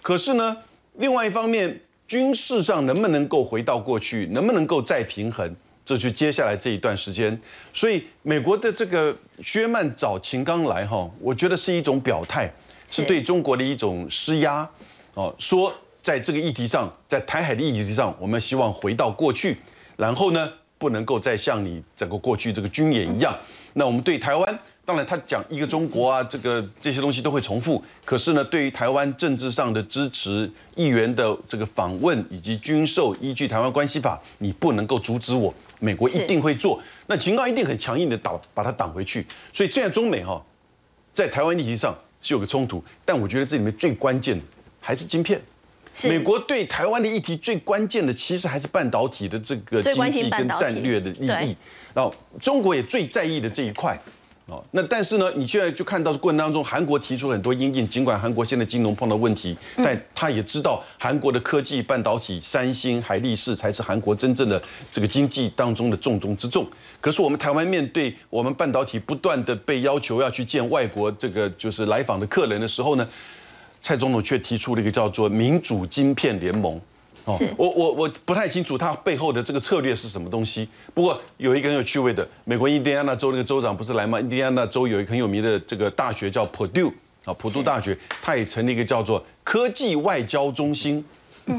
[0.00, 0.56] 可是呢，
[0.94, 7.38] 另外一方面，军事上能不能够回到过去，能不能够再平衡，这就接下来这一段时间，
[7.74, 12.50] 所以美国的这个薛曼找秦刚来哈，我觉得是一种表态，
[12.88, 14.66] 是对中国的一种施压，
[15.14, 19.58] 哦，说在这个议题上，在台海的议题上，我们希望回到过去，
[19.98, 23.36] 然后呢，不能够再像你整个过去这个军演一样，
[23.74, 24.58] 那我们对台湾。
[24.84, 27.84] 当然，他讲一个中国啊，这个这些东西都会重复。
[28.06, 35.52] 可是呢，对于台湾政治上的支持、议员的这个访问以及军售，依据《台湾关系法》，你不能够阻止我。
[35.80, 39.26] 美国一定会做，那秦刚一定很强硬的挡，把它挡回去。
[39.52, 40.42] 所以，现在中美哈，
[41.12, 42.82] 在台湾议题上是有个冲突。
[43.04, 44.42] 但我觉得这里面最关键的
[44.80, 45.38] 还是晶片。
[46.04, 51.56] 美国对台湾的议题最关键的，其实还是半导体的这个经济跟战略的利益。
[51.94, 53.98] 然后，中国也最在意的这一块。
[54.46, 64.58] 哦，那但是呢，你现在就看到过程当中，韩国提出了很多阴影，尽管韩国现在金融碰到问题，但他也知道韩国的科技半导体，三星、海力士才是韩国真正的
[64.90, 66.66] 这个经济当中的重中之重。
[66.98, 73.06] 可是我们台湾面对我们半导体不断的被要求要去见外国这个就是来访的客人的时候呢，
[73.82, 76.80] 蔡总统却提出了一个叫做民主晶片联盟。
[77.24, 80.66] 哦我我我不太清楚他背后的这个策略是什么东西。
[80.94, 84.18] 不过有一个很有趣味的，美国印第安纳州那个州长不是来吗？
[84.18, 86.90] 印第安纳州有一个很有名的这个大学叫普渡
[87.24, 91.04] 啊，普渡大学，他也成立一个叫做科技外交中心。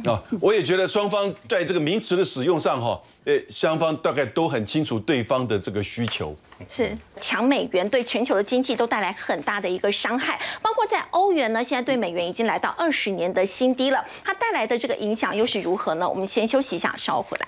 [0.05, 6.35] 啊， 我也觉得双方在这个名词的使用上，哈，呃，双方大概都很清楚对方的这个需求。
[6.67, 16.07] 是强美元对全球的经济都带来很大的一个伤害，包括在欧元呢，现在对美元已经来到二十年的新低了，它带来的这个影响又是如何呢？
[16.07, 17.47] 我们先休息一下，稍后回来。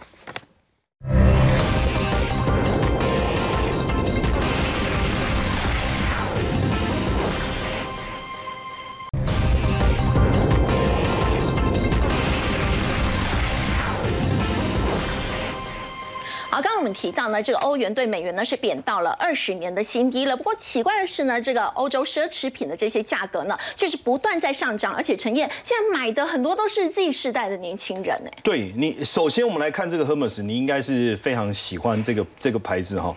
[16.81, 20.35] 我们提到呢，这个欧元对美元呢是贬到了二十年的新低了。
[20.35, 28.31] 不过奇怪的是呢，这个欧洲奢侈品的这些价格呢，就是不断在上涨，而且陈燕现在买的很多都是 Z 世代的年轻人哎。
[28.41, 33.15] 对你，首先我们来看这个 Hermes，你应该是非常喜欢这个这个牌子哈。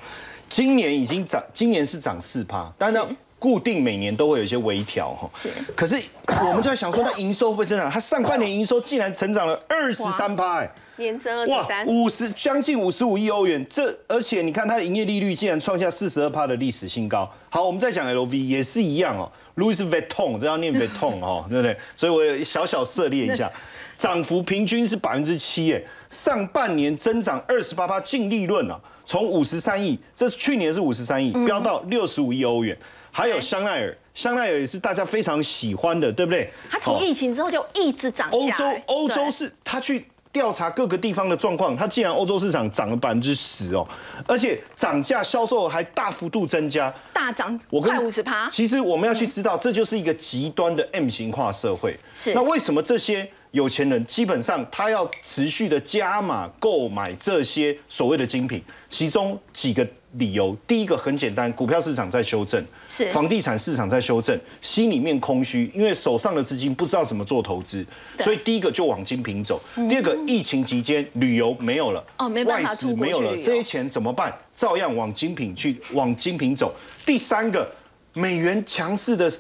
[0.51, 3.03] 今年已经涨，今年是涨四趴，当然
[3.39, 5.31] 固定每年都会有一些微调哈。
[5.35, 5.49] 是。
[5.75, 5.99] 可是
[6.29, 7.91] 我们就在想说，它营收会不会增长？
[7.91, 10.71] 它上半年营收竟然成长了二十三趴哎。
[10.97, 17.29] 年增二十三，五十将近五十五亿欧元，这而且你看它的营业利率竟然创下四十二帕的历史新高。
[17.51, 21.77] 好，我们再讲 LV 也是一样哦，Louis Vuitton 这要念 Vuitton 哦， 对不对？
[21.97, 23.51] 所以我小小涉猎一下，
[23.97, 32.77] 涨幅平均是百分之七，耶，上半年增长二十八帕，净利润啊，从五十三亿，这是去年是五十三亿，飙到六十五亿欧元。
[33.11, 36.51] 还有香奈儿，香奈儿也是大家非常喜欢的，对不对？
[36.69, 40.05] 它从疫情之后就一直涨欧洲，欧洲是它去。
[40.35, 43.87] 调查各个地方的状况，它既然欧洲市场涨了百分之十哦，
[44.27, 48.49] 而且涨价销售还大幅度增加，大涨快五十趴。
[48.51, 51.97] 其实我们要去知道，这就是一个极端的 M 型化社会。
[52.17, 58.61] 是那为什么这些有钱人基本上他要持续的加码购买这些所谓的精品？
[58.91, 59.87] 其中几个。
[60.19, 67.85] 理由第一个很简单，股票市场在修正，是房地产市场在修正，心里面空虚，因为手上的资金不知道怎么做投资，
[68.21, 69.61] 所以第一个就往精品走。
[69.89, 74.33] 第二个，疫情期间旅游没有了，哦，没办法出没有了，这些钱怎么办？
[74.55, 76.73] 照样往精品去，往精品走。
[77.05, 77.69] 第三个，
[78.13, 79.31] 美元强势的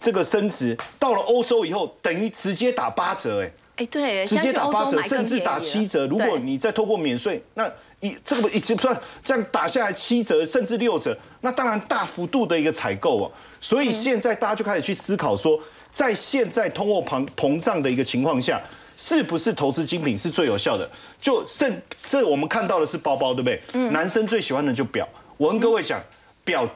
[0.00, 6.06] 这个升值，到了欧洲以后，等于直接打八折，哎，哎，对，直接打八折，甚至打七折。
[6.06, 7.70] 如果你再透过免税，那。
[8.02, 13.30] 一这个一直不算这样打下来七折甚至六折，那当然大幅度的一个采购哦。
[13.60, 15.58] 所以现在大家就开始去思考说，
[15.92, 18.60] 在现在通货膨膨胀的一个情况下，
[18.98, 20.90] 是不是投资精品是最有效的？
[21.20, 23.62] 就甚这我们看到的是包包，对不对？
[23.74, 23.92] 嗯。
[23.92, 26.00] 男生最喜欢的就表，我跟各位讲，
[26.42, 26.68] 表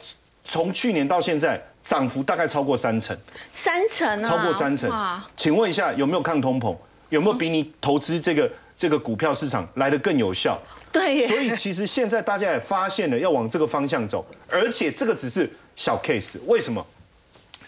[0.45, 3.17] 从去年到现在涨幅大概超过三成，
[3.53, 4.89] 三成啊，超过三成。
[5.37, 6.77] 请问一下，有没有抗通膨？
[7.09, 10.57] 有没有比你投资这个这个股票市场来的更有效？
[10.97, 16.39] 对，所以其实现在大家也发现了要往这个方向走，而且这个只是小 case。
[16.47, 16.85] 为什么？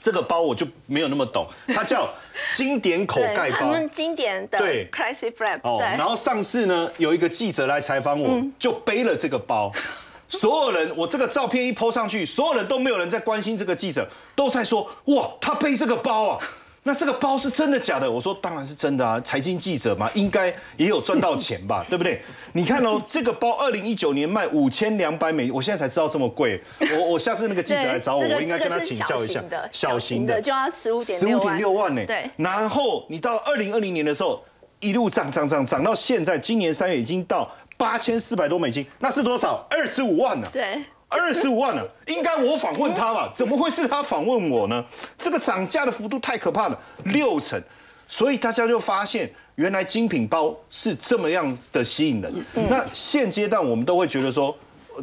[0.01, 2.09] 这个包我就没有那么懂，它叫
[2.55, 5.59] 经典口盖包， 他们经典的对 classic flap。
[5.63, 9.71] 哦，然后上次呢有一个记者来采访我，就背了这个包，
[10.31, 16.39] 所有人我这个照片一 po 上去，所有人都没有人在关心这个记者，都在说哇他背这个包啊。
[16.85, 18.11] 那这个包是真的假的？
[18.11, 22.23] 我说当然是真的啊，财经记者嘛，应该也有赚到钱吧， 对不对？
[22.53, 26.63] 你看哦，这个包二零一九年卖五千两百美，我现在才知道这么贵。
[26.97, 29.43] 我我下次那个记者来找我，我应该跟他请教一下。
[29.71, 32.03] 小型的就要十五点十五点六万呢。
[32.07, 32.31] 对。
[32.37, 34.43] 然后你到二零二零年的时候，
[34.81, 39.67] 一路涨涨涨涨到现在，今年三月已经到八千四百多美金，那是多少？
[39.69, 40.49] 二十五万呢？
[40.53, 40.83] 对。
[41.09, 43.31] 二十五万了，应该我访问他吧？
[43.35, 44.85] 怎么会是他访问我呢？
[45.19, 47.61] 这个涨价的幅度太可怕了，六成。
[48.07, 52.45] 所以大家就发现，原来精品包是这么样的吸引人。
[52.71, 54.57] 那现阶段我们都会觉得说。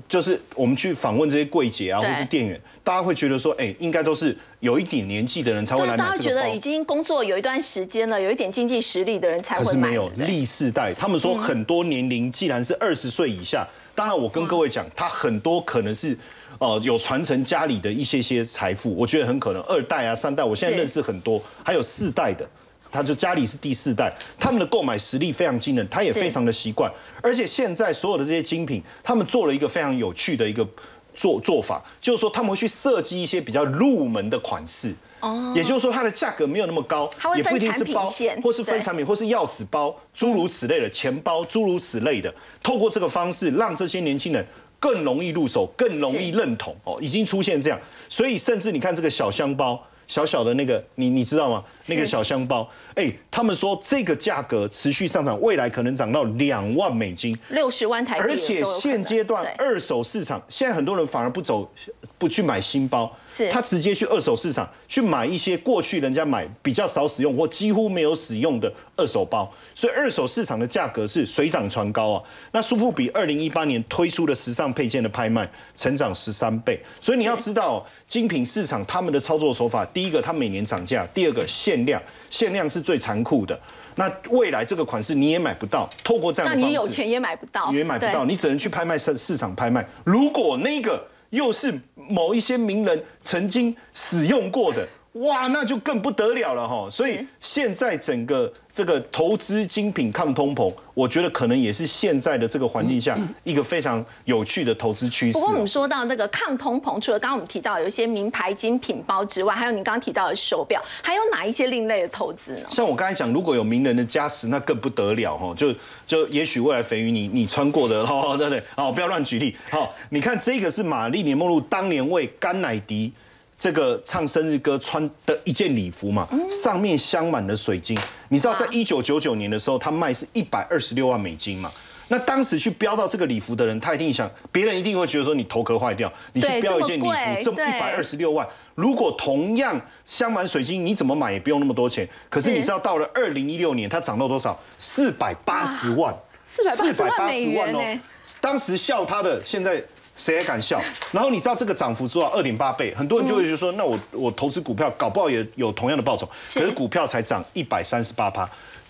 [0.08, 6.14] 就是我们去访问这些柜姐啊，或是店员，大家会觉得说，哎，应该都是有一点年纪的人才会来买这个包。
[6.14, 9.66] 大家觉得已经工作有一段时间了，有一点经济实力的人才会买。
[9.66, 16.18] 可是没有历世代，他们说很多年龄既然是二十岁以下，当然我跟各位讲，他很多可能是
[16.60, 22.48] 哦有传承家里的一些些财富，我觉得很可能二代啊、三代，我现在认识很多，还有四代的。
[22.96, 26.90] 他就家里是第四代，他们的购买实力非常惊人，他也非常的习惯。
[27.22, 30.66] 而且现在所有的这些精品，他们做了一个非常有趣的一个
[31.14, 34.96] 做做法，就是说他们会去设计一些比较入门的款式。
[35.20, 38.06] 哦，也就是说它的价格没有那么高，也不一定是包，
[38.42, 42.34] 或是分产品，或是钥匙包，诸如此类的钱包，诸如此类的。
[42.64, 44.46] 透过这个方式，让这些年轻人
[44.80, 46.76] 更容易入手，更容易认同。
[46.84, 47.80] 哦，已经出现这样，
[48.10, 49.82] 所以甚至你看这个小香包。
[50.08, 51.64] 小小的那个，你你知道吗？
[51.88, 58.24] 那个小香包，哎，他们说这个价格持续上涨，未来可能涨到两万美金，六十万台币。
[58.24, 61.70] 而且现阶段二手市场，现在很多人反而不走，
[62.18, 72.24] 不去买新包，是他直接去二手市场去买一些过去人家买比较少使用或几乎没有使用的二手包，所以二手市场的价格是水涨船高啊。
[72.52, 77.86] 那苏富比二零一八年推出的时尚配件的拍卖，成长十三倍，所以你要知道。
[78.08, 82.00] 精品市场他们的操作手法，第一个它每年涨价，第二个限量，
[82.30, 83.60] 限量是最残酷的。
[83.96, 89.84] 那未来这个款式你也买不到，透过这样的方式，你有钱也买不到，也买不到，你只能去拍卖市市场拍卖。
[90.04, 94.88] 如果那个又是某一些名人曾经使用过的。
[95.16, 96.90] 哇，那就更不得了了哈！
[96.92, 105.32] 所以现在整个这个投资精品抗通膨，我觉得可能也是现在的这个环境下一个非常有趣的投资趋势。
[105.32, 112.68] 不过我们说到那个抗通膨，除了刚刚我们提到有一些名牌精品包之外，还有你刚刚提到的手表，还有哪一些另类的投资呢？
[112.70, 115.54] 像我刚才讲，如果有名人的加持，那更不得了哈！
[115.56, 115.74] 就
[116.06, 118.62] 就也许未来肥鱼你你穿过的哦，对不对？
[118.76, 119.56] 哦，不要乱举例。
[119.72, 123.14] 好，你看这个是玛丽莲梦露当年为甘乃迪。
[123.58, 127.98] 这个唱生日歌穿的一件礼服嘛，上面镶满了水晶。
[128.30, 131.72] 你知道，在一九九九年的时候，他卖是一百二十六万美金嘛？
[132.10, 138.48] 那当时去标到这个礼服的人，他一定想，别人一定会觉得说你头壳坏掉，你去标一件礼服这么一百二十六万。
[138.76, 142.08] 如果同样镶满水晶，你怎么买也不用那么多钱。
[142.30, 144.60] 可是你知道，到了二零一六年，它涨到多少？
[144.78, 146.14] 四百八十万，
[146.46, 148.00] 四百八十万哦。
[148.40, 149.82] 当时笑他的，现在。
[150.16, 150.82] 谁还敢笑？
[151.12, 152.30] 然后你知道这个涨幅多少？
[152.30, 156.26] 二点八倍，很多人就会觉得说，那我我投资股票，搞不好也有同样的报酬。
[156.54, 158.50] 可是股票才涨一百三十八趴，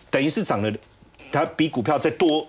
[0.09, 0.71] 等于是涨了，
[1.31, 2.47] 它比股票再多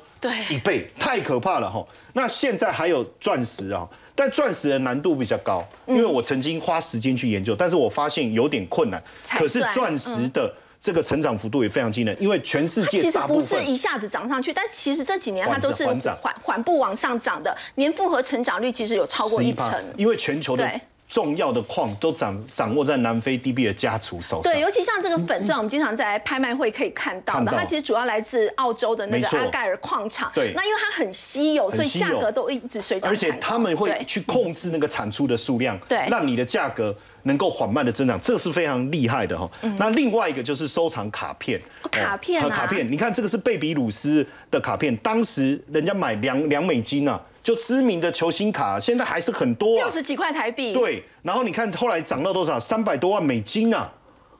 [0.50, 1.84] 一倍，太可怕了哈。
[2.12, 9.02] 那现在还有钻石啊，但钻石的难度比较高，因为我曾经花时间去研究，但是我发现有点困难。
[9.30, 10.52] 可是钻石的。
[10.86, 19.68] 这个成长幅度也非常惊人，因为全世界大部分不是一下子涨上去，但其实这几年它都是缓缓步往上涨的，年复合成长率其实有超过一成。
[19.96, 24.52] 因为全球的重要的矿都掌掌握在南非 DB 的家族手上。
[24.52, 30.30] 对，尤其像这个粉钻，我们经常在拍卖会可以看到的，它其实主要来自澳洲的那个阿盖尔矿场。
[30.32, 33.10] 对，那因为它很稀有，所以价格都一直水涨。
[33.10, 36.96] 而且他们会去控制那个产出的数量，对，让你的价格。
[37.26, 39.48] 能够缓慢的增长，这是非常厉害的哈。
[39.78, 41.60] 那另外一个就是收藏卡片，
[41.90, 50.72] 卡片和卡片，你看这个是贝比鲁斯的卡片，当时人家买两两美金啊，就知名的球星卡，现在还是很多，六十几块台币。
[50.72, 52.58] 对，然后你看后来涨到多少？
[52.58, 53.92] 三百多万美金啊！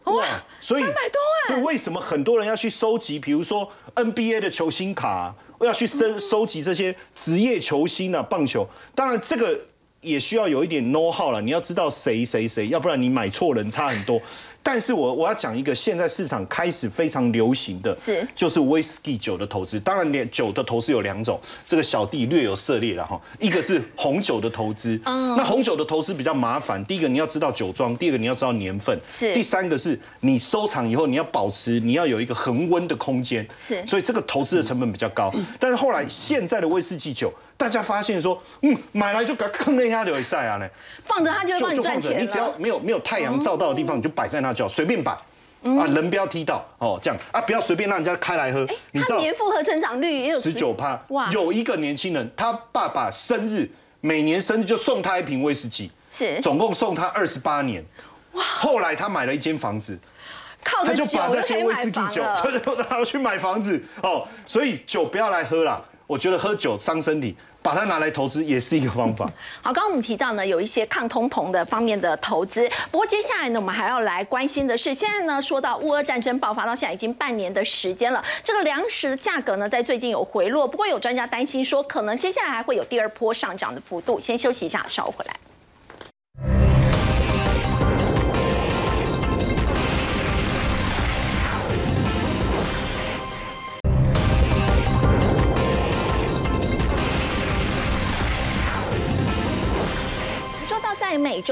[0.05, 0.25] 哇，
[0.61, 1.49] 所以三百多万。
[1.49, 8.69] 所以为什么很多人要去收集，比如说 NBA 的球星卡，要去收收集这些职业球星啊，棒球？
[8.95, 9.59] 当然这个。
[10.01, 14.21] 也需要有一点 know how 了，你要知道谁谁谁，要不然你买错人差很多。
[14.63, 19.79] 但是我我要讲一个现在市场开始非常流行的，是就是威士忌酒的投资。
[19.79, 23.21] 当然，连酒的投资有两种，这个小弟略有涉猎了哈。
[23.39, 26.85] 一个是红酒的投资，那红酒的投资比较麻烦。
[26.85, 29.33] 第一个你要知道酒庄，第二个你要知道年份，是。
[29.35, 33.87] 第三个是你收藏以后你要保持，你要有一个恒温的空间，是。
[33.87, 35.33] 所以这个投资的成本比较高。
[35.61, 37.33] 但是后来现在的威士忌酒。
[37.57, 40.69] 大家发现说，嗯，买来就给它坑一下就会晒啊呢，
[41.07, 48.67] 放着它就帮你赚钱你只要没有没有太阳照到的地方，你就摆在那就好，随便摆，啊，人不要踢到哦，这样啊，不要随便让人家开来喝。
[48.93, 51.31] 你知道年复合成长率也有十九趴，哇！
[51.31, 53.67] 有一个年轻人，他爸爸生日，
[54.03, 57.83] 每年生日就送他一瓶威士忌，是，总共送他二十八年，
[58.33, 58.45] 哇！
[58.45, 59.99] 后来他买了一间房子，
[60.63, 61.05] 靠着酒
[61.65, 65.83] 威士忌酒， 他就他要去买房子哦，所以酒不要来喝了。
[66.07, 69.27] 我觉得喝酒伤身体，把它拿来投资也是一个方法。
[69.61, 72.69] 好，刚刚我们提到呢，有一些抗通膨的方面的投资。
[72.93, 80.69] 不过接下来呢，我们还要来关心的是，现在呢，说到乌俄战争爆发到现在已经半年的时间了，这个粮食的价格呢，在最近有回落。
[80.69, 84.21] 不过有专家担心说，可能接下来还会有第二波上涨的幅度。
[84.21, 85.35] 先休息一下，稍后回来。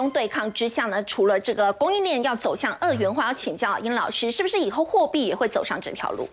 [0.05, 6.29] 中对抗之下呢，除了这个供应链要走向二元化，要请教殷老师，是不是以后货币也会走上这条路？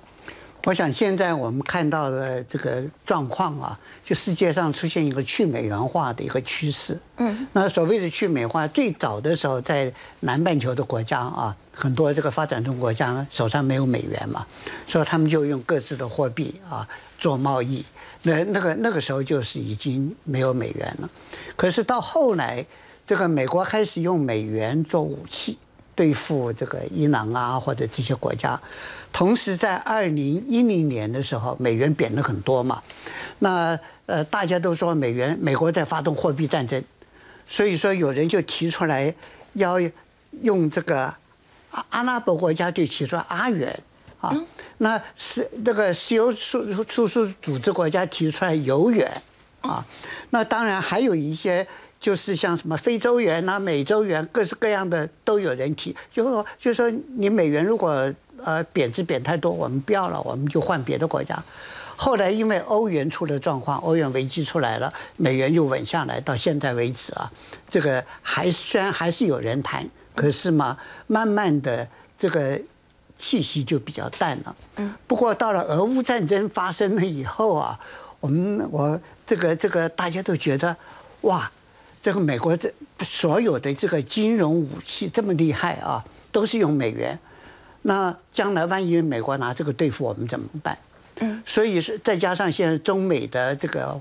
[0.65, 6.99] 我想现在我们看到的这个状况啊，就世界上出现一个去美元化的一个趋势。
[7.15, 14.45] 嗯，那所谓的去美化，最早的时候在南半球的国家啊，很多这个发展中国家手上没有美元嘛，
[14.85, 16.85] 所以他们就用各自的货币啊
[17.17, 17.85] 做贸易。
[18.23, 21.09] 那那个那个时候就是已经没有美元了。
[21.55, 22.65] 可是到后来。
[23.11, 25.57] 这个美国开始用美元做武器
[25.93, 28.57] 对付这个伊朗啊或者这些国家，
[29.11, 32.81] 同时在二零一零年的时候，美元贬了很多嘛，
[33.39, 36.81] 那呃大家都说美元美国在发动货币战争，
[37.49, 39.13] 所以说有人就提出来
[39.55, 39.75] 要
[40.41, 41.13] 用这个
[41.71, 43.77] 阿阿拉伯国家就提出阿元
[44.21, 44.33] 啊，
[44.77, 49.21] 那是那个石油输输出组织国家提出来油元
[49.59, 49.85] 啊，
[50.29, 51.67] 那当然还有一些。
[52.01, 58.11] 就是像什么非洲元啊、美洲元，各式各样的都有人提，就说就说你美元如果
[58.43, 61.41] 呃贬值贬太多，我们不要了，我们就换别的国家。
[61.95, 66.19] 后来因为欧元出了状况，欧元危机出来了，美元就稳下来。
[66.19, 67.31] 到现在为止啊，
[67.69, 70.75] 这个还虽然还是有人谈，可是嘛，
[71.05, 71.87] 慢慢的
[72.17, 72.59] 这个
[73.15, 74.55] 气息就比较淡了。
[74.77, 74.91] 嗯。
[75.05, 77.79] 不过到了俄乌战争发生了以后啊，
[78.19, 80.75] 我们我这个这个大家都觉得
[81.21, 81.51] 哇。
[82.01, 82.73] 这个美国这
[83.03, 87.17] 所有的这个金融武器这么厉害啊，都是用美元。
[87.83, 90.77] 那将来万一美国拿这个对付我们怎么办？
[91.19, 93.99] 嗯，所以是再加上现在中美的这个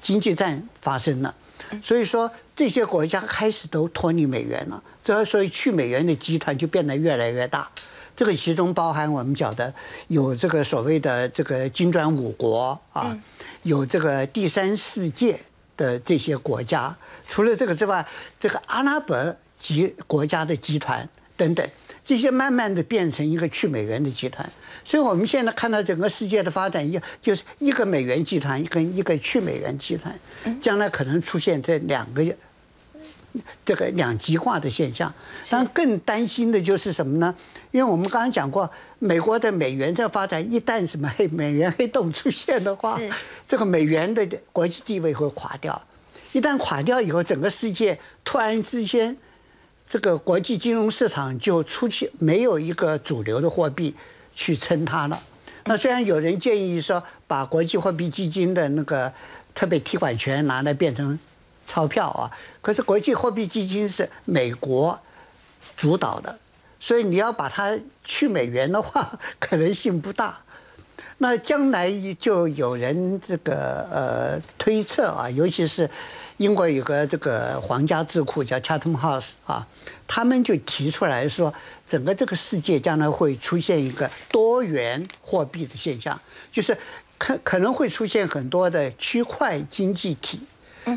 [0.00, 1.34] 经济战发生了，
[1.82, 4.82] 所以说这些国家开始都脱离美元了。
[5.02, 7.68] 这所以去美元的集团就变得越来越大。
[8.16, 9.72] 这个其中包含我们讲的
[10.08, 13.16] 有这个所谓的这个金砖五国啊，
[13.62, 15.40] 有这个第三世界
[15.76, 16.96] 的这些国家。
[17.30, 18.04] 除了这个之外，
[18.40, 21.64] 这个阿拉伯集国家的集团等等，
[22.04, 24.50] 这些慢慢的变成一个去美元的集团。
[24.84, 30.12] 所以我们现在看到整个世界的发展，一就是一个美元集团跟一个去美元集团，
[30.60, 32.24] 将来可能出现这两个
[33.64, 35.12] 这个两极化的现象。
[35.48, 37.32] 但更担心的就是什么呢？
[37.70, 38.68] 因为我们刚刚讲过，
[38.98, 42.98] 美国的美元在发展，一旦什么黑美元黑洞出现的话，
[43.46, 45.80] 这个美元的国际地位会垮掉。
[46.32, 49.16] 一旦垮掉以后，整个世界突然之间，
[49.88, 53.96] 这个国际金融市场就出现没有一个主流的货币
[54.36, 55.20] 去撑它了。
[55.64, 59.12] 那虽然有人建议说，把国际货币基金的那个
[59.54, 61.18] 特别提款权拿来变成
[61.66, 62.30] 钞票啊，
[62.62, 64.96] 可是国际货币基金是美国
[65.76, 66.38] 主导的，
[66.78, 70.38] 所以你要把它去美元的话， 可能性不大。
[71.18, 75.90] 那将来就有人这个呃推测啊，尤其是。
[76.40, 79.66] 英国有个这个皇家智库叫 Chatham House 啊，
[80.06, 81.52] 他们就提出来说，
[81.86, 86.18] 整个这个世界将来会出现一个多元货币的现象，
[86.50, 86.74] 就是
[87.18, 90.40] 可可能会出现很多的区块经济体，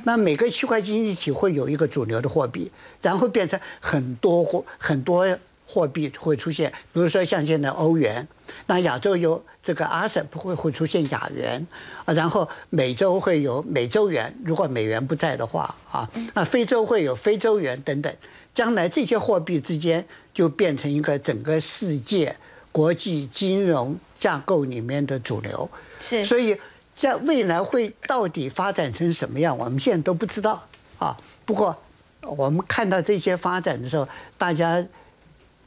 [0.05, 2.71] 那每个区块经济体会有一个主流的货币，
[3.01, 5.27] 然后变成很多货很多
[5.65, 8.27] 货币会出现，比如说像现在欧元，
[8.67, 9.43] 那亚洲有。
[9.65, 11.65] 这个阿什不会会出现亚元，
[12.03, 18.13] 啊，然后美洲会有美洲元，如果美元不在的话，啊，那非洲会有非洲元等等，
[18.53, 22.35] 将来这些货币之间就变成一个整个世界
[22.73, 25.71] 国际金融架构里面的主流。
[26.01, 26.59] 是，所以
[26.93, 30.61] 在未来会到底发展成什么样，我们现在都不知道
[30.99, 31.17] 啊。
[31.45, 31.73] 不过
[32.19, 34.05] 我们看到这些发展的时候，
[34.37, 34.85] 大家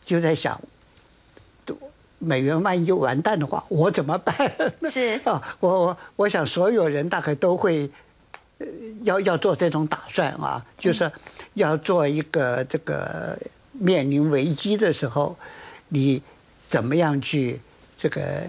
[0.07, 0.59] 就在想。
[2.19, 4.35] 美元万一完蛋的话，我怎么办？
[4.91, 7.91] 是啊，我 我我想所有人大概都会，
[9.03, 11.13] 要要做这种打算啊，就是
[11.53, 13.39] 要做一个这个
[13.73, 15.37] 面临危机的时候，
[15.91, 16.23] 你
[16.67, 17.61] 怎么样去
[17.99, 18.45] 这个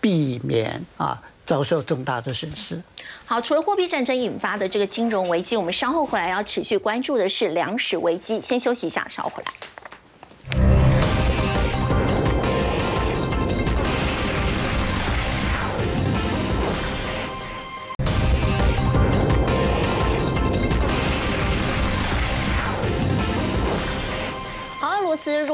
[0.00, 2.82] 避免啊遭受重大的损失？
[3.26, 8.40] 好，除了货币战争引发的这个金融危机，我们稍后回来要持续关注的是粮食危机。
[8.40, 9.52] 先休息一下，稍后回来。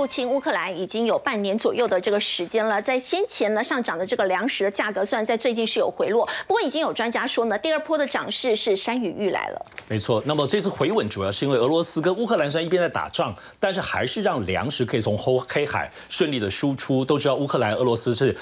[0.07, 9.67] 侵乌克兰已经有半年左右的这个时间了，在先前呢上涨的这个粮食的价格，虽然在最近是有回落，不过已经有专家说呢，第二波的涨势是山雨欲来了。
[9.89, 17.05] 没错，那么这次回稳主要是因为俄罗斯跟乌克兰虽然一边在打仗，但是还是让粮食可以从黑黑海顺利的输出。
[17.05, 18.37] 都知道乌克兰、俄罗斯是。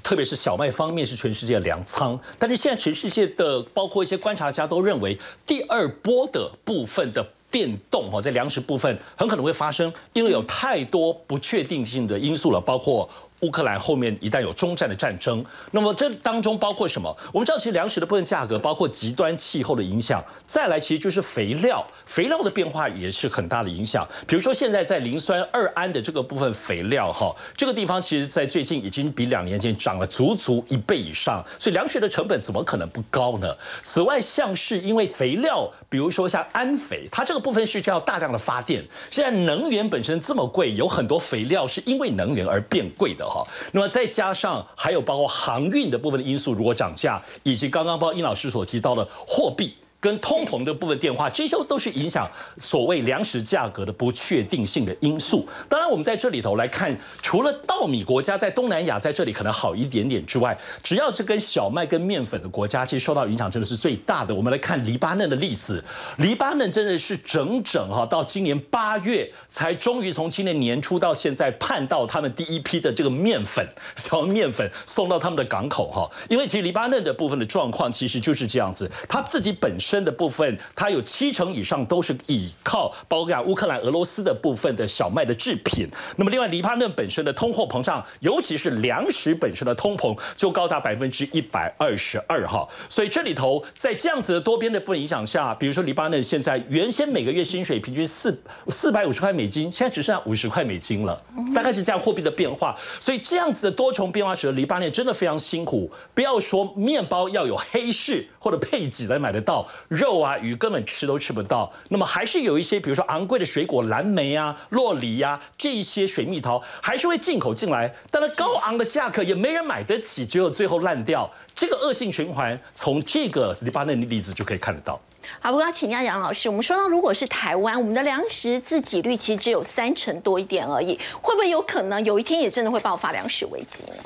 [0.00, 13.08] 特别是小麦方面是全世界粮仓，但是现在全世界的包括一些观察家都认为，第二波的部分的变动哈，在粮食部分很可能会发生，因为有太多不确定性的因素了，包括。
[13.40, 17.16] 乌克兰后面一旦有中战的战争，那么这当中包括什么？
[17.32, 24.06] 我们知道，其实粮食的部分价格包括极端气候的影响，再来其实就是肥料，肥料的变化也是很大的影响。
[24.26, 33.54] 比如说现在在磷酸二铵的这个部分肥料，哈，这个地方其实在最近已经比两年前涨了足足一倍以上，所以粮食的成本怎么可能不高呢？
[33.84, 43.27] 此外，像是因为肥料，比如说像氨肥，它这个部分是需要大量的发电，现在能源本身这么贵，有很多肥料是因为能源而变贵的。
[43.28, 49.74] 好，那么再加上还有包括航运的部分的因素，如果涨价，以及刚刚包括殷老师所提到的货币。
[50.00, 55.48] 跟通膨的部分电话，这些都是影响所谓粮食价格的不确定性的因素。
[55.68, 64.32] 当然，我们在这里头来看，除了稻米国家在东南亚在这里可能好一点点之外，只要是跟小麦跟面粉的国家，其实受到影响真的是最大的。
[64.32, 65.82] 我们来看黎巴嫩的例子，
[66.18, 76.08] 黎巴嫩真的是整整哈到今年八月才终于从今年年初到现在盼到他们第一批的这个面粉小面粉送到他们的港口哈。
[76.28, 79.87] 因为其实黎巴嫩的部分的状况其实就是这样子，他自己本身。
[79.88, 85.88] 身的部分，它有七成以上都是依靠包括乌克兰、俄罗斯的部分的小麦的制品。
[86.16, 92.68] 那么，另外黎巴嫩本身的通货膨胀，尤其是粮食本身的通膨，就高达百分之一百二十二哈。
[92.86, 101.18] 所以这里头在这样子的多边的部分影响下，比如说黎巴嫩现在原先每个月薪水平均四四百五十块美金，现在只剩下五十块美金了，
[101.54, 102.76] 大概是这样货币的变化。
[103.00, 105.90] 所以这样子的多重变化使得黎巴嫩真的非常辛苦。
[106.12, 109.66] 不要说面包要有黑市或者配给才买得到。
[109.88, 121.28] 肉啊鱼根本吃都吃不到，那么还是有一些，比如说昂贵的水果，蓝莓啊、洛梨啊这一些水蜜桃，还是会进口进来，但是高昂的价格也没人买得起，只有最后烂掉。
[121.54, 125.00] 这个恶性循环，从这个黎巴嫩的例子就可以看得到。
[125.40, 134.02] 好，我要请教杨老师，我们说到如果是台湾，我们的粮食自给率其实只有三成多一点而已，会不会有可能有一天也真的会爆发粮食危机呢？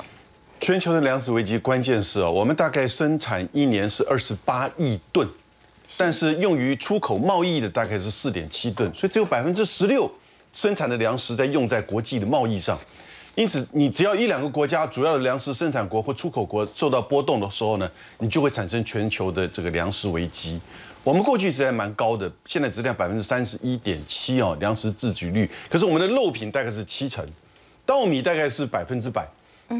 [0.59, 5.27] 全球的粮食危机关键是哦，我们大概生产一年是二十八亿吨。
[5.97, 10.09] 但是用于出口贸易的大概是四点七吨，所以只有百分之十六
[10.51, 12.77] 生产的粮食在用在国际的贸易上。
[13.35, 17.89] 因此，你只要一两个国家主要的粮食生产国或出口国受到波动的时候呢，
[18.19, 20.59] 你就会产生全球的这个粮食危机。
[21.03, 25.49] 我们过去实在蛮高的，现在只量百分之三十一点七哦，粮食自给率。
[25.69, 27.25] 可是我们的肉品大概是七成，
[27.85, 29.27] 稻米大概是百分之百。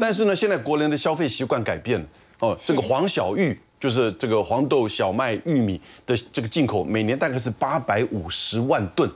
[0.00, 2.06] 但是呢，现在国人的消费习惯改变了
[2.40, 3.58] 哦，这个黄小玉。
[3.84, 9.06] 就是这个黄豆、小麦、玉米的这个进口，每年大概是八百五十万吨。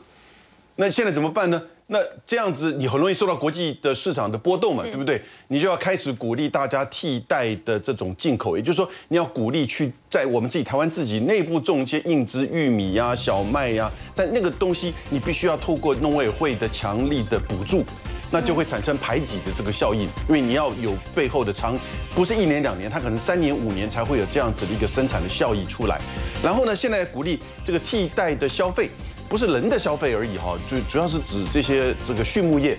[0.77, 1.59] 那现在怎么办呢？
[1.87, 5.19] 那这样子你很容易受到国际的市场的波动嘛，对不对？
[5.47, 17.83] 你就要开始鼓励大家替代的这种进口，也就是说，你要鼓励去在我们自己台湾自己内部种一些硬质玉米呀、小麦呀，但那个东西你必须要透过农委会的强力的补助。
[18.31, 21.79] 那就会产生排挤的这个效应，因为你要有背后的长，
[22.15, 25.99] 不是一年两年，它可能三年五年才会有这样子的一个生产的效益出来。
[26.43, 28.91] 然后呢，现在鼓励这个替代的消费，
[29.29, 32.77] 不是人的消费而已哈，就主要是指这些这个畜牧业，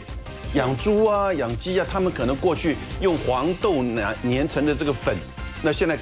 [0.54, 5.18] 养猪啊、养鸡啊，他们可能过去用黄豆粘粘成的这个粉，
[5.62, 5.98] 那现在